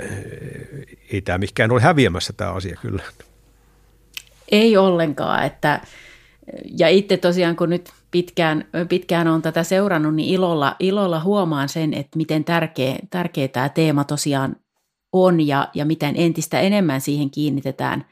[1.12, 3.04] ei tämä mikään ole häviämässä tämä asia kyllä.
[4.52, 5.82] Ei ollenkaan, että
[6.78, 11.94] ja itse tosiaan kun nyt pitkään, pitkään on tätä seurannut, niin ilolla, ilolla huomaan sen,
[11.94, 14.56] että miten tärkeä, tärkeä tämä teema tosiaan
[15.14, 18.06] on ja, ja miten entistä enemmän siihen kiinnitetään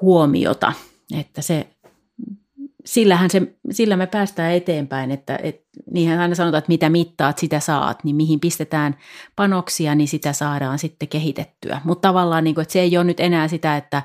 [0.00, 0.72] huomiota.
[1.18, 1.66] Että se,
[2.84, 7.60] sillähän se, sillä me päästään eteenpäin, että et, niinhän aina sanotaan, että mitä mittaat, sitä
[7.60, 8.96] saat, niin mihin pistetään
[9.36, 11.80] panoksia, niin sitä saadaan sitten kehitettyä.
[11.84, 14.02] Mutta tavallaan, niin kuin, että se ei ole nyt enää sitä, että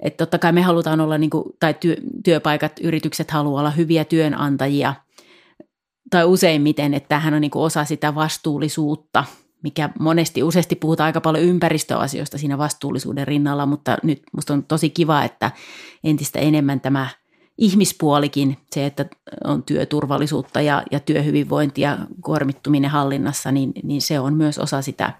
[0.00, 4.04] että totta kai me halutaan olla, niin kuin, tai työ, työpaikat, yritykset haluaa olla hyviä
[4.04, 4.94] työnantajia,
[6.10, 9.24] tai useimmiten, että tämähän on niin kuin osa sitä vastuullisuutta–
[9.66, 14.90] mikä monesti, useasti puhutaan aika paljon ympäristöasioista siinä vastuullisuuden rinnalla, mutta nyt musta on tosi
[14.90, 15.50] kiva, että
[16.04, 17.08] entistä enemmän tämä
[17.58, 19.06] ihmispuolikin, se, että
[19.44, 25.12] on työturvallisuutta ja, ja työhyvinvointi ja kuormittuminen hallinnassa, niin, niin se on myös osa sitä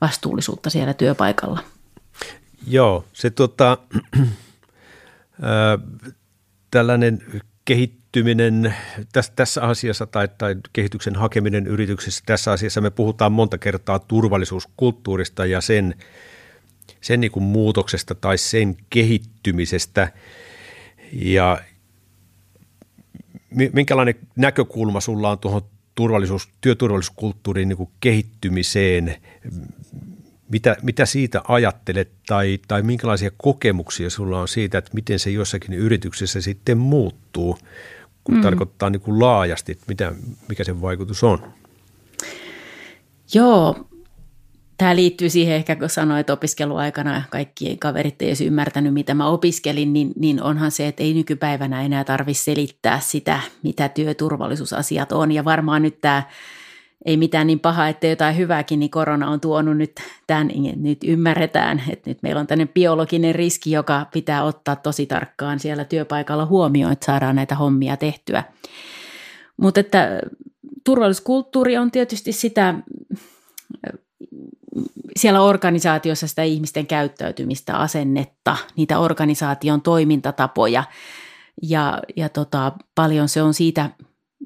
[0.00, 1.60] vastuullisuutta siellä työpaikalla.
[2.66, 3.78] Joo, se tota,
[4.18, 4.28] äh,
[6.70, 7.18] tällainen
[8.12, 8.74] kehittyminen
[9.12, 15.46] tässä, tässä asiassa tai, tai kehityksen hakeminen yrityksissä, tässä asiassa me puhutaan monta kertaa turvallisuuskulttuurista
[15.46, 15.94] ja sen,
[17.00, 20.12] sen niin kuin muutoksesta tai sen kehittymisestä.
[21.12, 21.58] Ja
[23.72, 25.62] minkälainen näkökulma sulla on tuohon
[25.94, 29.16] turvallisuus, työturvallisuuskulttuurin niin kuin kehittymiseen?
[30.48, 35.74] Mitä, mitä siitä ajattelet tai, tai minkälaisia kokemuksia sulla on siitä, että miten se jossakin
[35.74, 37.58] yrityksessä sitten muuttuu,
[38.24, 38.42] kun mm.
[38.42, 40.12] tarkoittaa niin kuin laajasti, että mitä,
[40.48, 41.52] mikä sen vaikutus on?
[43.34, 43.88] Joo,
[44.78, 49.92] tämä liittyy siihen ehkä, kun sanoit opiskeluaikana kaikki kaverit ei edes ymmärtänyt, mitä mä opiskelin,
[49.92, 55.32] niin, niin onhan se, että ei nykypäivänä enää tarvitse selittää sitä, mitä työturvallisuusasiat on.
[55.32, 56.22] Ja varmaan nyt tämä
[57.04, 59.92] ei mitään niin pahaa, että jotain hyvääkin, niin korona on tuonut nyt
[60.26, 65.06] tämän, niin nyt ymmärretään, että nyt meillä on tämmöinen biologinen riski, joka pitää ottaa tosi
[65.06, 68.44] tarkkaan siellä työpaikalla huomioon, että saadaan näitä hommia tehtyä.
[69.56, 70.20] Mutta että
[70.84, 72.74] turvallisuuskulttuuri on tietysti sitä,
[75.16, 80.84] siellä organisaatiossa sitä ihmisten käyttäytymistä, asennetta, niitä organisaation toimintatapoja
[81.62, 83.90] ja, ja tota, paljon se on siitä–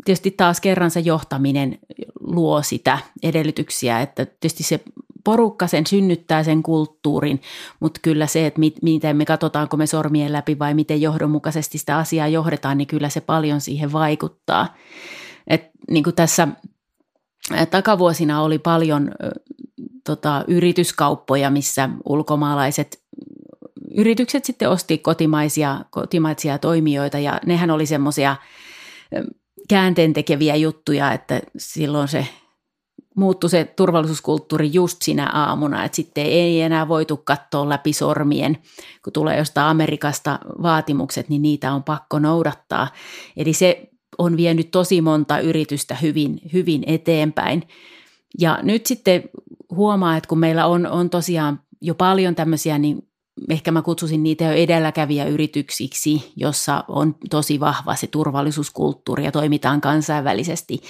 [0.05, 1.79] tietysti taas kerran se johtaminen
[2.21, 4.81] luo sitä edellytyksiä, että tietysti se
[5.25, 7.41] porukka sen synnyttää sen kulttuurin,
[7.81, 11.97] mutta kyllä se, että mit, miten me katsotaanko me sormien läpi vai miten johdonmukaisesti sitä
[11.99, 14.75] asiaa johdetaan, niin kyllä se paljon siihen vaikuttaa.
[15.47, 16.49] Et, niin kuin tässä
[17.71, 19.11] takavuosina oli paljon
[20.05, 23.01] tota, yrityskauppoja, missä ulkomaalaiset
[23.97, 28.37] yritykset sitten osti kotimaisia, kotimaisia toimijoita ja nehän oli semmoisia
[29.69, 32.27] käänteentekeviä juttuja, että silloin se
[33.17, 38.59] muuttui se turvallisuuskulttuuri just sinä aamuna, että sitten ei enää voitu katsoa läpi sormien,
[39.05, 42.89] kun tulee jostain Amerikasta vaatimukset, niin niitä on pakko noudattaa.
[43.37, 47.63] Eli se on vienyt tosi monta yritystä hyvin, hyvin eteenpäin.
[48.41, 49.23] Ja nyt sitten
[49.71, 53.06] huomaa, että kun meillä on, on tosiaan jo paljon tämmöisiä niin
[53.51, 60.83] ehkä mä kutsusin niitä jo edelläkävijäyrityksiksi, jossa on tosi vahva se turvallisuuskulttuuri ja toimitaan kansainvälisesti,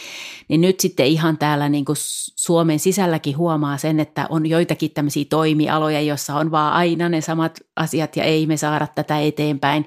[0.48, 1.96] niin nyt sitten ihan täällä niin kuin
[2.36, 7.60] Suomen sisälläkin huomaa sen, että on joitakin tämmöisiä toimialoja, joissa on vaan aina ne samat
[7.76, 9.86] asiat ja ei me saada tätä eteenpäin.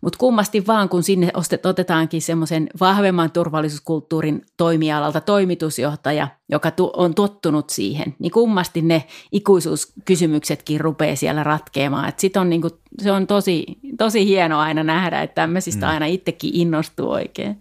[0.00, 1.30] Mutta kummasti vaan, kun sinne
[1.64, 11.16] otetaankin semmoisen vahvemman turvallisuuskulttuurin toimialalta toimitusjohtaja, joka on tottunut siihen, niin kummasti ne ikuisuuskysymyksetkin rupeaa
[11.16, 11.87] siellä ratkeamaan.
[12.08, 12.70] Et sit on niinku,
[13.02, 13.66] se on tosi,
[13.98, 15.92] tosi hienoa aina nähdä, että tämmöisistä mm.
[15.92, 17.58] aina itsekin innostuu oikein.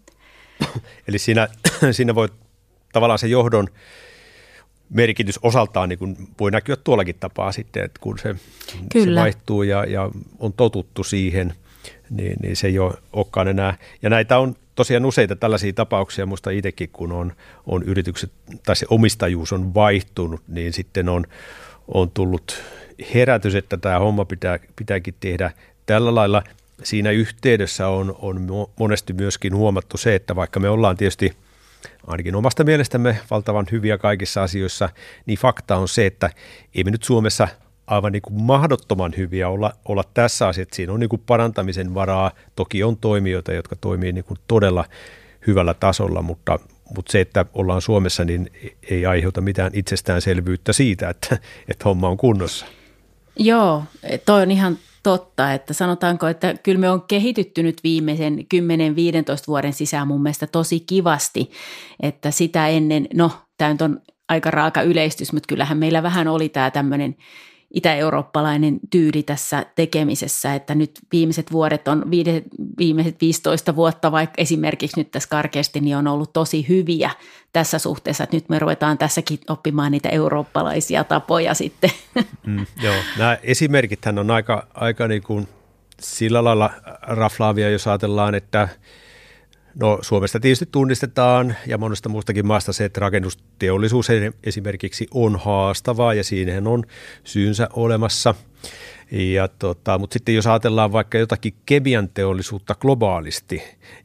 [1.07, 1.47] Eli siinä,
[1.91, 2.29] siinä voi
[2.93, 3.67] tavallaan se johdon
[4.89, 8.35] merkitys osaltaan niin kuin voi näkyä tuollakin tapaa sitten, että kun se,
[8.93, 10.09] se vaihtuu ja, ja
[10.39, 11.53] on totuttu siihen–
[12.09, 13.77] niin, niin se ei ole, olekaan enää.
[14.01, 17.33] Ja näitä on tosiaan useita tällaisia tapauksia, muista itsekin, kun on,
[17.65, 18.31] on yritykset,
[18.65, 21.25] tai se omistajuus on vaihtunut, niin sitten on,
[21.87, 22.63] on tullut
[23.13, 25.51] herätys, että tämä homma pitää, pitääkin tehdä
[25.85, 26.43] tällä lailla.
[26.83, 28.47] Siinä yhteydessä on, on
[28.79, 31.33] monesti myöskin huomattu se, että vaikka me ollaan tietysti
[32.07, 34.89] ainakin omasta mielestämme valtavan hyviä kaikissa asioissa,
[35.25, 36.29] niin fakta on se, että
[36.75, 37.47] ei me nyt Suomessa–
[37.87, 40.75] aivan niin kuin mahdottoman hyviä olla, olla tässä asiassa.
[40.75, 42.31] Siinä on niin kuin parantamisen varaa.
[42.55, 44.85] Toki on toimijoita, jotka toimii niin kuin todella
[45.47, 46.59] hyvällä tasolla, mutta,
[46.95, 48.51] mutta se, että ollaan Suomessa, niin
[48.89, 52.65] ei aiheuta mitään itsestäänselvyyttä siitä, että, että homma on kunnossa.
[53.39, 53.83] Joo,
[54.25, 58.43] toi on ihan totta, että sanotaanko, että kyllä me on kehitytty nyt viimeisen 10-15
[59.47, 61.51] vuoden sisään mun mielestä tosi kivasti,
[61.99, 66.49] että sitä ennen, no tämä nyt on aika raaka yleistys, mutta kyllähän meillä vähän oli
[66.49, 67.15] tämä tämmöinen
[67.73, 72.11] itä-eurooppalainen tyyli tässä tekemisessä, että nyt viimeiset vuodet on,
[72.77, 77.11] viimeiset 15 vuotta vaikka esimerkiksi nyt tässä karkeasti, niin on ollut tosi hyviä
[77.53, 81.89] tässä suhteessa, että nyt me ruvetaan tässäkin oppimaan niitä eurooppalaisia tapoja sitten.
[82.45, 85.47] Mm, joo, nämä esimerkithän on aika, aika niin kuin
[85.99, 86.69] sillä lailla
[87.01, 88.69] raflaavia, jos ajatellaan, että
[89.79, 94.07] No Suomesta tietysti tunnistetaan ja monesta muustakin maasta se, että rakennusteollisuus
[94.43, 96.83] esimerkiksi on haastavaa ja siinähän on
[97.23, 98.35] syynsä olemassa.
[99.11, 103.63] Ja tota, mutta sitten jos ajatellaan vaikka jotakin kemian teollisuutta globaalisti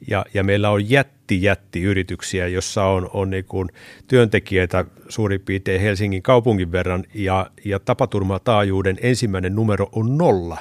[0.09, 3.69] ja, ja meillä on jätti jätti yrityksiä, jossa on, on niin kuin
[4.09, 10.59] työntekijöitä suurin piirtein Helsingin kaupungin verran ja, ja tapaturmataajuuden ensimmäinen numero on nolla,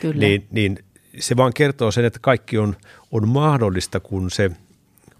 [0.00, 0.20] Kyllä.
[0.20, 0.78] Niin, niin
[1.20, 2.76] se vaan kertoo sen, että kaikki on,
[3.12, 4.50] on mahdollista, kun se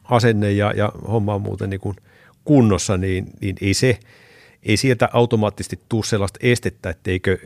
[0.04, 1.96] asenne ja, ja homma on muuten niin kuin
[2.44, 3.98] kunnossa, niin, niin ei, se,
[4.62, 7.38] ei sieltä automaattisesti tule sellaista estettä, etteikö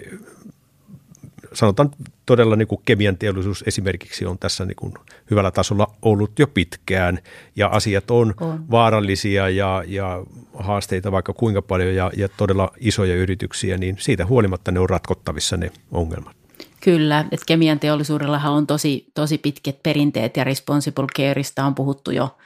[1.53, 1.91] sanotaan
[2.27, 4.95] todella niin kuin kemian teollisuus esimerkiksi on tässä niin kuin
[5.31, 7.19] hyvällä tasolla ollut jo pitkään
[7.57, 8.71] ja asiat on, on.
[8.71, 14.73] vaarallisia ja, ja haasteita vaikka kuinka paljon ja, ja todella isoja yrityksiä, niin siitä huolimatta
[14.73, 16.42] ne on ratkottavissa ne ongelmat.
[16.85, 22.37] Kyllä, että kemian teollisuudellahan on tosi, tosi pitkät perinteet ja responsible careista on puhuttu jo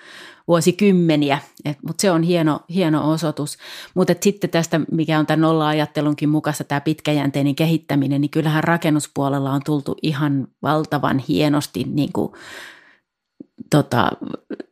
[0.49, 3.59] vuosikymmeniä, mutta se on hieno, hieno osoitus.
[3.95, 9.63] Mutta sitten tästä, mikä on tämän nolla-ajattelunkin mukassa, tämä pitkäjänteinen kehittäminen, niin kyllähän rakennuspuolella on
[9.65, 12.33] tultu ihan valtavan hienosti, niin kuin,
[13.71, 14.11] tota,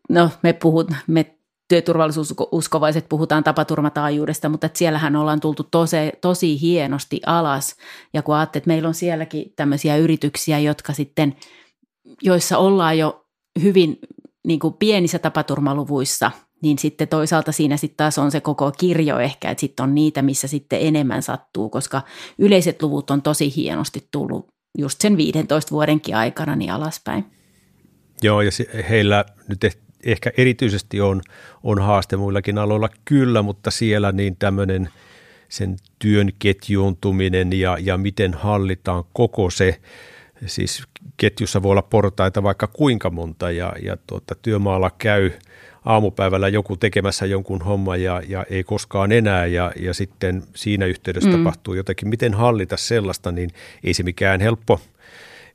[0.09, 1.34] no me, puhut, me
[1.69, 7.77] työturvallisuususkovaiset puhutaan tapaturmataajuudesta, mutta että siellähän ollaan tultu tosi, tosi hienosti alas.
[8.13, 11.37] Ja kun ajattelet, että meillä on sielläkin tämmöisiä yrityksiä, jotka sitten,
[12.23, 13.27] joissa ollaan jo
[13.63, 13.99] hyvin
[14.47, 16.31] niin kuin pienissä tapaturmaluvuissa,
[16.63, 20.23] niin sitten toisaalta siinä sitten taas on se koko kirjo ehkä, että sitten on niitä,
[20.23, 22.03] missä sitten enemmän sattuu, koska
[22.39, 24.47] yleiset luvut on tosi hienosti tullut
[24.79, 27.25] just sen 15 vuodenkin aikana niin alaspäin.
[28.23, 28.51] Joo, ja
[28.89, 29.65] heillä nyt
[30.05, 31.23] ehkä erityisesti on,
[31.63, 34.89] on haaste muillakin aloilla kyllä, mutta siellä niin tämmöinen
[35.49, 39.81] sen työn ketjuuntuminen ja, ja miten hallitaan koko se,
[40.47, 40.83] siis
[41.17, 45.31] ketjussa voi olla portaita vaikka kuinka monta ja, ja tuota, työmaalla käy
[45.85, 51.31] aamupäivällä joku tekemässä jonkun homman ja, ja ei koskaan enää ja, ja sitten siinä yhteydessä
[51.31, 51.37] mm.
[51.37, 52.09] tapahtuu jotakin.
[52.09, 53.51] Miten hallita sellaista, niin
[53.85, 54.81] ei se mikään helppo,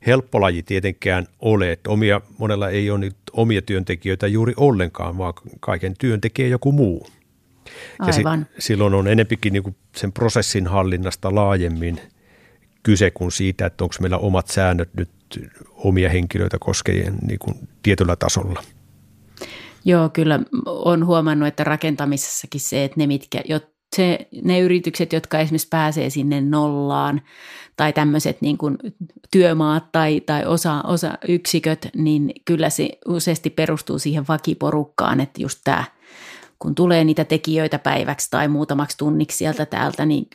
[0.06, 1.72] helppo laji tietenkään ole.
[1.72, 6.72] Että omia, monella ei ole nyt omia työntekijöitä juuri ollenkaan, vaan kaiken työn tekee joku
[6.72, 7.06] muu.
[7.98, 8.40] Aivan.
[8.40, 12.00] Ja si, silloin on enempikin niin sen prosessin hallinnasta laajemmin
[12.82, 15.10] kyse kuin siitä, että onko meillä omat säännöt nyt
[15.74, 18.62] omia henkilöitä koskien niin kuin tietyllä tasolla.
[19.84, 23.42] Joo, kyllä on huomannut, että rakentamisessakin se, että ne, mitkä,
[23.96, 27.22] se, ne yritykset, jotka esimerkiksi pääsee sinne nollaan
[27.80, 28.78] tai tämmöiset niin kuin
[29.30, 35.60] työmaat tai, tai osa, osa yksiköt, niin kyllä se useasti perustuu siihen vakiporukkaan, että just
[35.64, 35.84] tämä,
[36.58, 40.28] kun tulee niitä tekijöitä päiväksi tai muutamaksi tunniksi sieltä täältä, niin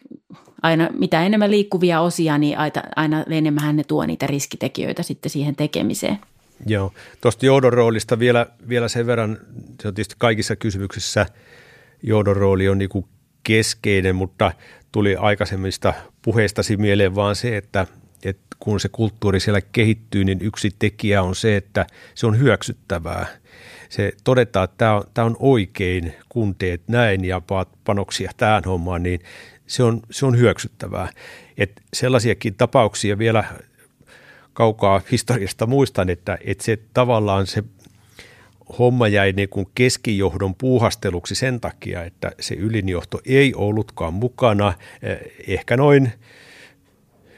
[0.62, 5.55] aina mitä enemmän liikkuvia osia, niin aina, aina enemmän ne tuo niitä riskitekijöitä sitten siihen
[5.55, 6.19] tekemiseen.
[6.65, 9.38] Joo, tuosta johdon roolista vielä, vielä sen verran,
[9.81, 11.25] se on tietysti kaikissa kysymyksissä
[12.03, 13.05] johdon rooli on niin kuin
[13.43, 14.51] keskeinen, mutta
[14.91, 15.93] tuli aikaisemmista
[16.25, 17.88] puheistasi mieleen vaan se, että,
[18.23, 21.85] että kun se kulttuuri siellä kehittyy, niin yksi tekijä on se, että
[22.15, 23.25] se on hyväksyttävää.
[23.89, 28.63] Se todetaan, että tämä on, tämä on oikein, kun teet näin ja paat panoksia tähän
[28.65, 29.19] hommaan, niin
[29.67, 31.09] se on, se on hyväksyttävää.
[31.57, 33.43] Et sellaisiakin tapauksia vielä
[34.53, 37.63] kaukaa historiasta muistan, että, että se tavallaan se
[38.80, 44.73] homma jäi niin kuin keskijohdon puuhasteluksi sen takia, että se ylinjohto ei ollutkaan mukana.
[45.01, 46.12] Eh, ehkä noin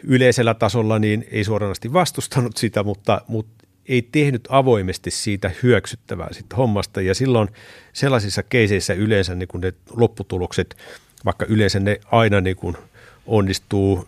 [0.03, 6.55] yleisellä tasolla niin ei suoranaisesti vastustanut sitä, mutta, mutta ei tehnyt avoimesti siitä hyöksyttävää siitä
[6.55, 7.01] hommasta.
[7.01, 7.49] Ja silloin
[7.93, 10.77] sellaisissa keiseissä yleensä niin kuin ne lopputulokset,
[11.25, 12.77] vaikka yleensä ne aina niin kuin
[13.25, 14.07] onnistuu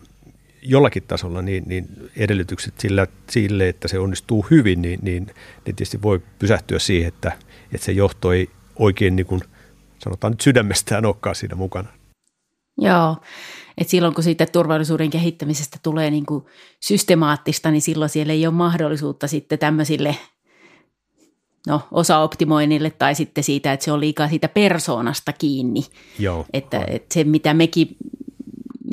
[0.62, 5.34] jollakin tasolla niin, niin edellytykset sillä, sille, että se onnistuu hyvin, niin, niin, niin
[5.76, 7.32] tietysti voi pysähtyä siihen, että,
[7.74, 9.40] että se johto ei oikein niin kuin,
[9.98, 11.88] sanotaan nyt sydämestään olekaan siinä mukana.
[12.78, 13.16] Joo,
[13.78, 16.44] että silloin kun siitä turvallisuuden kehittämisestä tulee niin kuin
[16.80, 20.16] systemaattista, niin silloin siellä ei ole mahdollisuutta sitten tämmöisille
[21.66, 25.82] no, osaoptimoinnille tai sitten siitä, että se on liikaa siitä persoonasta kiinni.
[26.18, 27.96] Joo, että, että se, mitä mekin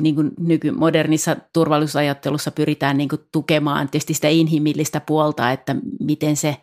[0.02, 6.56] niin kuin nykymodernissa turvallisuusajattelussa pyritään niin kuin tukemaan tietysti sitä inhimillistä puolta, että miten se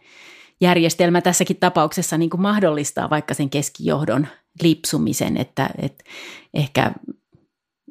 [0.61, 4.27] järjestelmä tässäkin tapauksessa niin kuin mahdollistaa vaikka sen keskijohdon
[4.61, 6.03] lipsumisen, että, että
[6.53, 6.91] ehkä,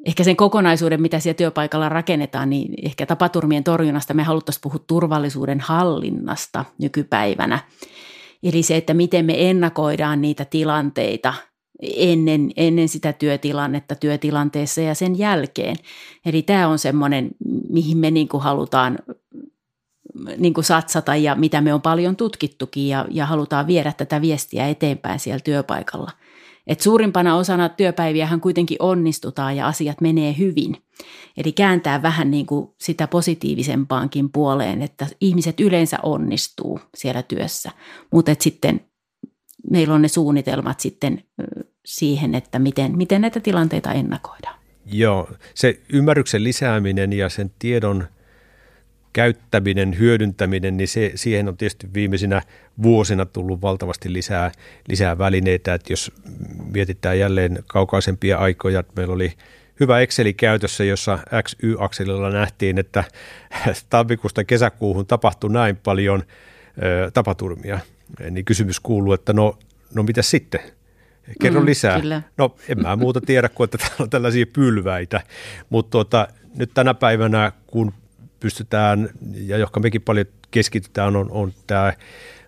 [0.05, 5.59] ehkä sen kokonaisuuden, mitä siellä työpaikalla rakennetaan, niin ehkä tapaturmien torjunnasta me haluttaisiin puhua turvallisuuden
[5.59, 7.59] hallinnasta nykypäivänä.
[8.43, 11.33] Eli se, että miten me ennakoidaan niitä tilanteita–
[11.81, 15.75] ennen, ennen sitä työtilannetta työtilanteessa ja sen jälkeen.
[16.25, 17.31] Eli tämä on semmoinen,
[17.69, 18.99] mihin me niin kuin halutaan
[20.37, 24.67] niin kuin satsata ja mitä me on paljon tutkittukin ja, ja halutaan viedä tätä viestiä
[24.67, 26.11] eteenpäin siellä työpaikalla.
[26.67, 30.77] Et suurimpana osana työpäiviähän kuitenkin onnistutaan ja asiat menee hyvin.
[31.37, 37.71] Eli kääntää vähän niin kuin sitä positiivisempaankin puoleen, että ihmiset yleensä onnistuu siellä työssä,
[38.11, 38.81] mutta sitten
[39.69, 41.23] meillä on ne suunnitelmat sitten
[41.85, 44.59] siihen, että miten, miten näitä tilanteita ennakoidaan.
[44.85, 48.07] Joo, se ymmärryksen lisääminen ja sen tiedon
[49.13, 52.41] käyttäminen, hyödyntäminen, niin se, siihen on tietysti viimeisinä
[52.83, 54.51] vuosina tullut valtavasti lisää,
[54.87, 55.73] lisää välineitä.
[55.73, 56.11] Että jos
[56.73, 59.33] mietitään jälleen kaukaisempia aikoja, että meillä oli
[59.79, 63.03] hyvä Exceli käytössä, jossa XY-akselilla nähtiin, että
[63.89, 66.23] tammikuusta kesäkuuhun tapahtui näin paljon
[67.13, 67.79] tapaturmia–
[68.31, 69.59] niin kysymys kuuluu, että no,
[69.93, 70.59] no mitä sitten?
[71.41, 72.01] Kerro mm, lisää.
[72.01, 72.21] Kyllä.
[72.37, 75.21] No en mä muuta tiedä kuin, että täällä on tällaisia pylväitä,
[75.69, 77.93] mutta tuota, nyt tänä päivänä, kun
[78.39, 81.93] pystytään, ja johon mekin paljon keskitytään, on, on tämä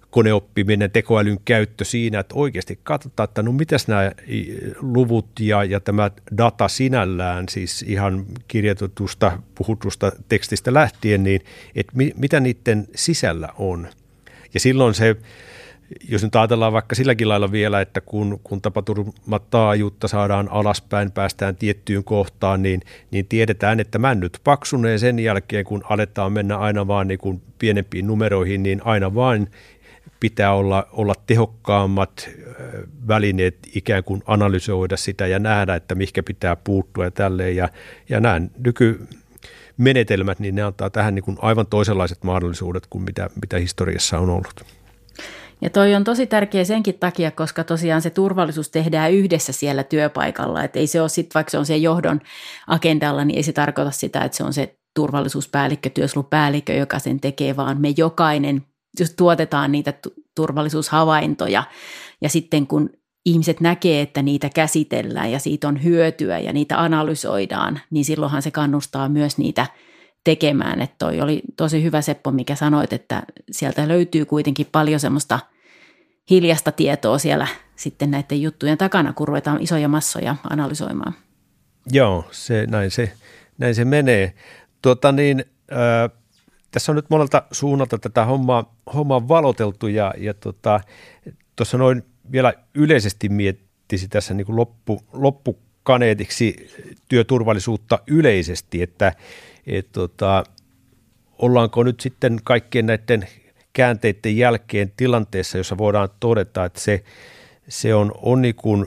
[0.10, 4.12] koneoppiminen, tekoälyn käyttö siinä, että oikeasti katsotaan, että no mitäs nämä
[4.82, 11.41] luvut ja, ja tämä data sinällään, siis ihan kirjoitetusta, puhutusta tekstistä lähtien, niin
[11.76, 13.88] että mi, mitä niiden sisällä on.
[14.58, 15.15] Ja silloin se
[16.10, 22.04] jos nyt ajatellaan vaikka silläkin lailla vielä, että kun, kun tapaturmataajuutta saadaan alaspäin, päästään tiettyyn
[22.04, 27.17] kohtaan, niin, niin tiedetään, että männyt paksunee sen jälkeen, kun aletaan mennä aina vaan niin
[27.17, 29.48] kuin pienempiin numeroihin, niin aina vain
[30.19, 32.29] pitää olla, olla tehokkaammat
[33.08, 37.56] välineet ikään kuin analysoida sitä ja nähdä, että mihinkä pitää puuttua ja tälleen.
[37.56, 37.69] Ja,
[38.10, 38.42] ja nämä
[39.78, 44.30] nykymenetelmät, niin ne antaa tähän niin kuin aivan toisenlaiset mahdollisuudet kuin mitä, mitä historiassa on
[44.30, 44.65] ollut.
[45.62, 50.63] Ja toi on tosi tärkeä senkin takia, koska tosiaan se turvallisuus tehdään yhdessä siellä työpaikalla.
[50.63, 52.21] Että ei se ole sitten, vaikka se on se johdon
[52.67, 57.56] agendalla, niin ei se tarkoita sitä, että se on se turvallisuuspäällikkö, työsuojelupäällikkö, joka sen tekee,
[57.56, 58.63] vaan me jokainen,
[59.00, 61.63] jos tuotetaan niitä työturvallisuushavaintoja.
[62.21, 62.90] Ja sitten kun
[63.28, 68.52] ihmiset näkee, että niitä käsitellään ja siitä on hyötyä ja niitä analysoidaan, niin silloinhan se
[68.52, 69.67] kannustaa myös niitä
[70.23, 70.82] tekemään.
[70.82, 75.40] Että toi oli tosi hyvä Seppo, mikä sanoit, että sieltä löytyy kuitenkin paljon semmoista
[76.30, 81.13] hiljasta tietoa siellä sitten näiden juttujen takana, kun ruvetaan isoja massoja analysoimaan.
[81.92, 83.13] Joo, se, näin, se,
[83.58, 84.34] näin se menee.
[84.82, 86.19] Tuota niin, äh,
[86.71, 90.82] tässä on nyt monelta suunnalta tätä hommaa, hommaa valoteltu ja, ja tuossa
[91.56, 96.69] tota, noin vielä yleisesti miettisi tässä niin kuin loppu, loppukaneetiksi
[97.10, 99.13] työturvallisuutta yleisesti, että
[99.67, 100.44] et, tota,
[101.40, 103.28] ollaanko nyt sitten kaikkien näiden
[103.73, 107.04] käänteiden jälkeen tilanteessa, jossa voidaan todeta, että se,
[107.67, 108.86] se on, on niin kuin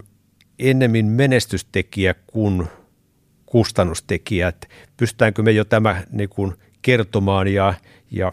[0.58, 2.68] ennemmin menestystekijä kuin
[3.46, 4.48] kustannustekijä.
[4.48, 7.74] Että pystytäänkö me jo tämä niin kuin kertomaan ja,
[8.10, 8.32] ja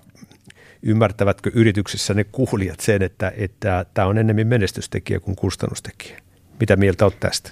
[0.84, 6.22] ymmärtävätkö yrityksissä ne kuulijat sen, että, että tämä on enemmän menestystekijä kuin kustannustekijä.
[6.60, 7.52] Mitä mieltä olet tästä?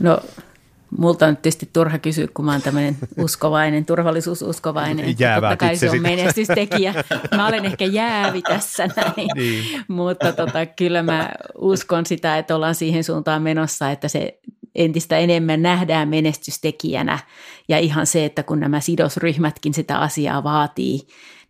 [0.00, 0.20] No
[0.98, 5.14] multa on tietysti turha kysyä, kun mä oon tämmöinen uskovainen, turvallisuususkovainen.
[5.18, 6.94] Jäävää Totta kai se on menestystekijä.
[7.36, 9.28] Mä olen ehkä jäävi tässä näin.
[9.34, 9.84] Niin.
[9.88, 14.38] Mutta tota, kyllä mä uskon sitä, että ollaan siihen suuntaan menossa, että se
[14.76, 17.18] entistä enemmän nähdään menestystekijänä.
[17.68, 21.00] Ja ihan se, että kun nämä sidosryhmätkin sitä asiaa vaatii,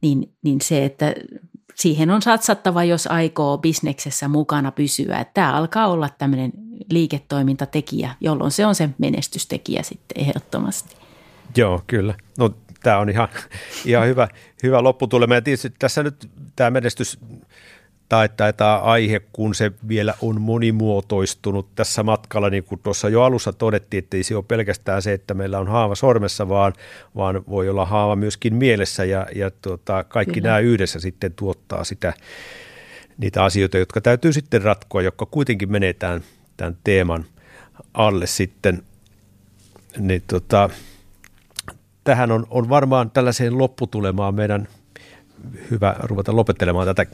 [0.01, 1.15] niin, niin se, että
[1.75, 5.25] siihen on satsattava, jos aikoo bisneksessä mukana pysyä.
[5.35, 6.53] Tämä alkaa olla tämmöinen
[6.91, 10.97] liiketoimintatekijä, jolloin se on se menestystekijä sitten ehdottomasti.
[11.57, 12.15] Joo, kyllä.
[12.39, 12.51] No
[12.83, 13.29] tämä on ihan,
[13.85, 14.29] ihan hyvä,
[14.63, 15.35] hyvä lopputulema.
[15.35, 17.19] Ja tietysti tässä nyt tämä menestys
[18.09, 23.53] tai tämä aihe, kun se vielä on monimuotoistunut tässä matkalla, niin kuin tuossa jo alussa
[23.53, 26.73] todettiin, että ei se ole pelkästään se, että meillä on haava sormessa, vaan,
[27.17, 30.49] vaan voi olla haava myöskin mielessä ja, ja tuota, kaikki Kyllä.
[30.49, 32.13] nämä yhdessä sitten tuottaa sitä,
[33.19, 36.21] niitä asioita, jotka täytyy sitten ratkoa, jotka kuitenkin menee tämän,
[36.57, 37.25] tämän teeman
[37.95, 38.83] alle sitten.
[39.99, 40.71] Niin tota,
[42.05, 44.69] tähän on, on varmaan tällaiseen lopputulemaan meidän
[45.71, 47.07] hyvä ruveta lopettelemaan tätä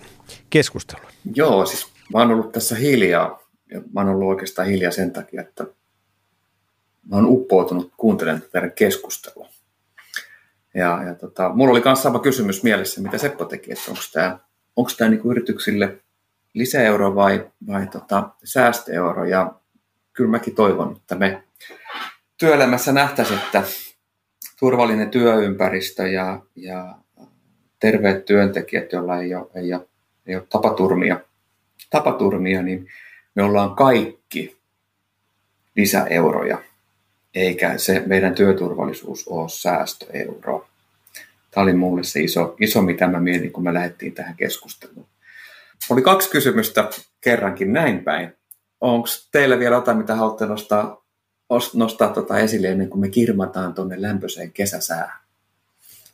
[0.51, 1.11] keskustelua.
[1.35, 5.41] Joo, siis mä oon ollut tässä hiljaa, ja mä oon ollut oikeastaan hiljaa sen takia,
[5.41, 5.65] että
[7.11, 9.49] mä oon uppoutunut kuuntelemaan tätä keskustelua.
[10.75, 14.39] Ja, ja tota, mulla oli myös sama kysymys mielessä, mitä Seppo teki, että onko tämä
[14.77, 15.99] onko tämä niinku yrityksille
[16.55, 19.25] lisäeuro vai, vai tota, säästöeuro.
[19.25, 19.55] Ja
[20.13, 21.43] kyllä mäkin toivon, että me
[22.39, 23.63] työelämässä nähtäisiin, että
[24.59, 26.99] turvallinen työympäristö ja, ja
[27.83, 29.87] terveet työntekijät, joilla ei ole, ei ole,
[30.27, 31.21] ei ole tapaturmia,
[31.91, 32.89] tapaturmia, niin
[33.35, 34.57] me ollaan kaikki
[35.77, 36.59] lisäeuroja,
[37.35, 40.67] eikä se meidän työturvallisuus ole säästöeuro.
[41.51, 45.07] Tämä oli mulle se iso, iso mitä mä mietin, kun me lähdettiin tähän keskusteluun.
[45.91, 48.33] Oli kaksi kysymystä kerrankin näin päin.
[48.81, 51.05] Onko teillä vielä jotain, mitä haluatte nostaa,
[51.75, 55.22] nostaa tota esille ennen kuin me kirmataan tuonne lämpöiseen kesäsäähän?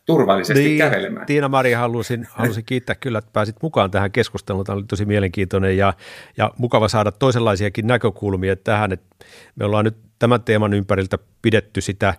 [0.08, 1.26] Turvallisesti niin, kävelemään.
[1.26, 4.64] Tiina-Mari, halusin, halusin kiittää kyllä, että pääsit mukaan tähän keskusteluun.
[4.64, 5.94] Tämä oli tosi mielenkiintoinen ja,
[6.36, 8.92] ja mukava saada toisenlaisiakin näkökulmia tähän.
[8.92, 9.16] Että
[9.56, 12.14] me ollaan nyt tämän teeman ympäriltä pidetty sitä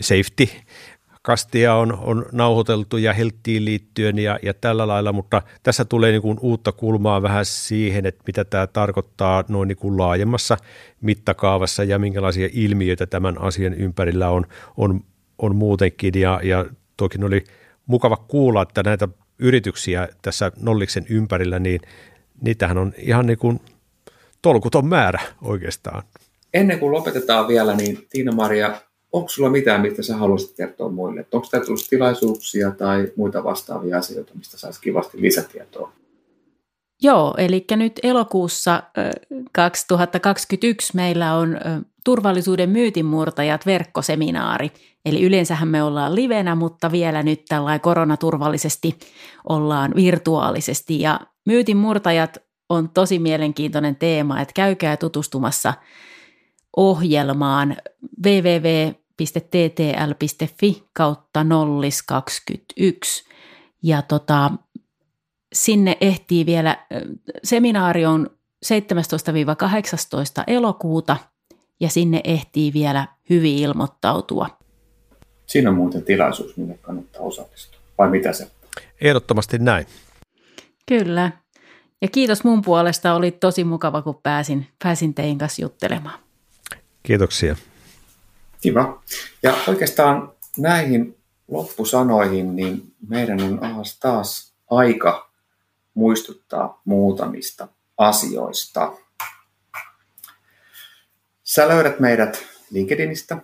[0.00, 0.48] safety
[1.22, 6.22] kastia on, on nauhoiteltu ja helttiin liittyen ja, ja tällä lailla, mutta tässä tulee niin
[6.22, 10.56] kuin uutta kulmaa vähän siihen, että mitä tämä tarkoittaa noin niin kuin laajemmassa
[11.00, 15.00] mittakaavassa ja minkälaisia ilmiöitä tämän asian ympärillä on, on,
[15.38, 16.64] on muutenkin ja, ja
[16.96, 17.44] toki oli
[17.86, 21.80] mukava kuulla, että näitä yrityksiä tässä Nolliksen ympärillä, niin
[22.40, 23.60] niitähän on ihan niin kuin
[24.42, 26.02] tolkuton määrä oikeastaan.
[26.54, 28.80] Ennen kuin lopetetaan vielä, niin Tiina-Maria,
[29.12, 31.20] onko sulla mitään, mistä sä haluaisit kertoa muille?
[31.20, 35.92] Että onko täällä tullut tilaisuuksia tai muita vastaavia asioita, mistä saisi kivasti lisätietoa?
[37.02, 38.82] Joo, eli nyt elokuussa
[39.52, 41.58] 2021 meillä on
[42.06, 44.70] turvallisuuden myytinmurtajat verkkoseminaari.
[45.04, 48.98] Eli yleensähän me ollaan livenä, mutta vielä nyt tällainen koronaturvallisesti
[49.48, 51.00] ollaan virtuaalisesti.
[51.00, 52.38] Ja myytinmurtajat
[52.68, 55.74] on tosi mielenkiintoinen teema, että käykää tutustumassa
[56.76, 57.76] ohjelmaan
[58.26, 58.88] www.ttl.fi
[60.92, 63.24] kautta nollis 21.
[63.82, 64.50] Ja tota,
[65.52, 66.86] sinne ehtii vielä,
[67.44, 68.30] seminaari on
[68.66, 68.68] 17-18
[70.46, 71.16] elokuuta
[71.80, 74.58] ja sinne ehtii vielä hyvin ilmoittautua.
[75.46, 77.80] Siinä on muuten tilaisuus, minne kannattaa osallistua.
[77.98, 78.50] Vai mitä se?
[79.00, 79.86] Ehdottomasti näin.
[80.88, 81.32] Kyllä.
[82.02, 83.14] Ja kiitos mun puolesta.
[83.14, 86.18] Oli tosi mukava, kun pääsin, pääsin teidän kanssa juttelemaan.
[87.02, 87.56] Kiitoksia.
[88.60, 89.02] Kiva.
[89.42, 91.16] Ja oikeastaan näihin
[91.48, 93.60] loppusanoihin, niin meidän on
[94.00, 95.30] taas aika
[95.94, 97.68] muistuttaa muutamista
[97.98, 98.92] asioista.
[101.46, 103.36] Sä löydät meidät LinkedInistä,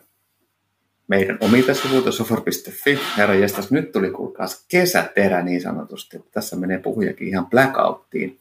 [1.09, 2.98] meidän omilta sivuilta sofor.fi.
[3.16, 6.24] Herra jestas, nyt tuli kuulkaas kesäterä niin sanotusti.
[6.30, 8.40] Tässä menee puhujakin ihan blackouttiin.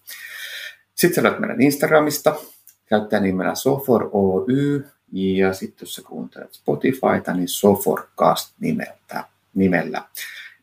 [0.95, 2.35] Sitten sä löydät meidän Instagramista,
[2.85, 10.03] käyttää nimellä Sofor Oy, ja sitten jos sä kuuntelet Spotifyta, niin Soforcast nimeltä, nimellä.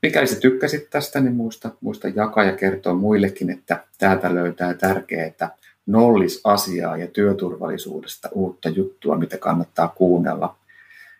[0.03, 5.51] Mikäli sä tykkäsit tästä, niin muista, muista jakaa ja kertoa muillekin, että täältä löytää tärkeää
[5.89, 10.57] nollisasiaa ja työturvallisuudesta uutta juttua, mitä kannattaa kuunnella.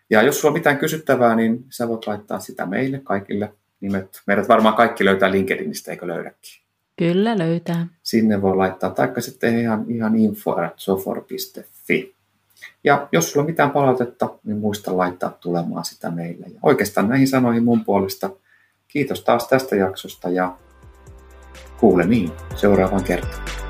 [0.09, 4.21] Ja jos sulla on mitään kysyttävää, niin sä voit laittaa sitä meille kaikille nimet.
[4.27, 6.61] Meidät varmaan kaikki löytää LinkedInistä, eikö löydäkin?
[6.97, 7.87] Kyllä löytää.
[8.03, 12.15] Sinne voi laittaa, taikka sitten ihan, ihan info.sofor.fi.
[12.83, 16.45] Ja jos sulla on mitään palautetta, niin muista laittaa tulemaan sitä meille.
[16.53, 18.29] Ja oikeastaan näihin sanoihin mun puolesta
[18.87, 20.57] kiitos taas tästä jaksosta ja
[21.79, 23.68] kuulemiin seuraavan kertaan.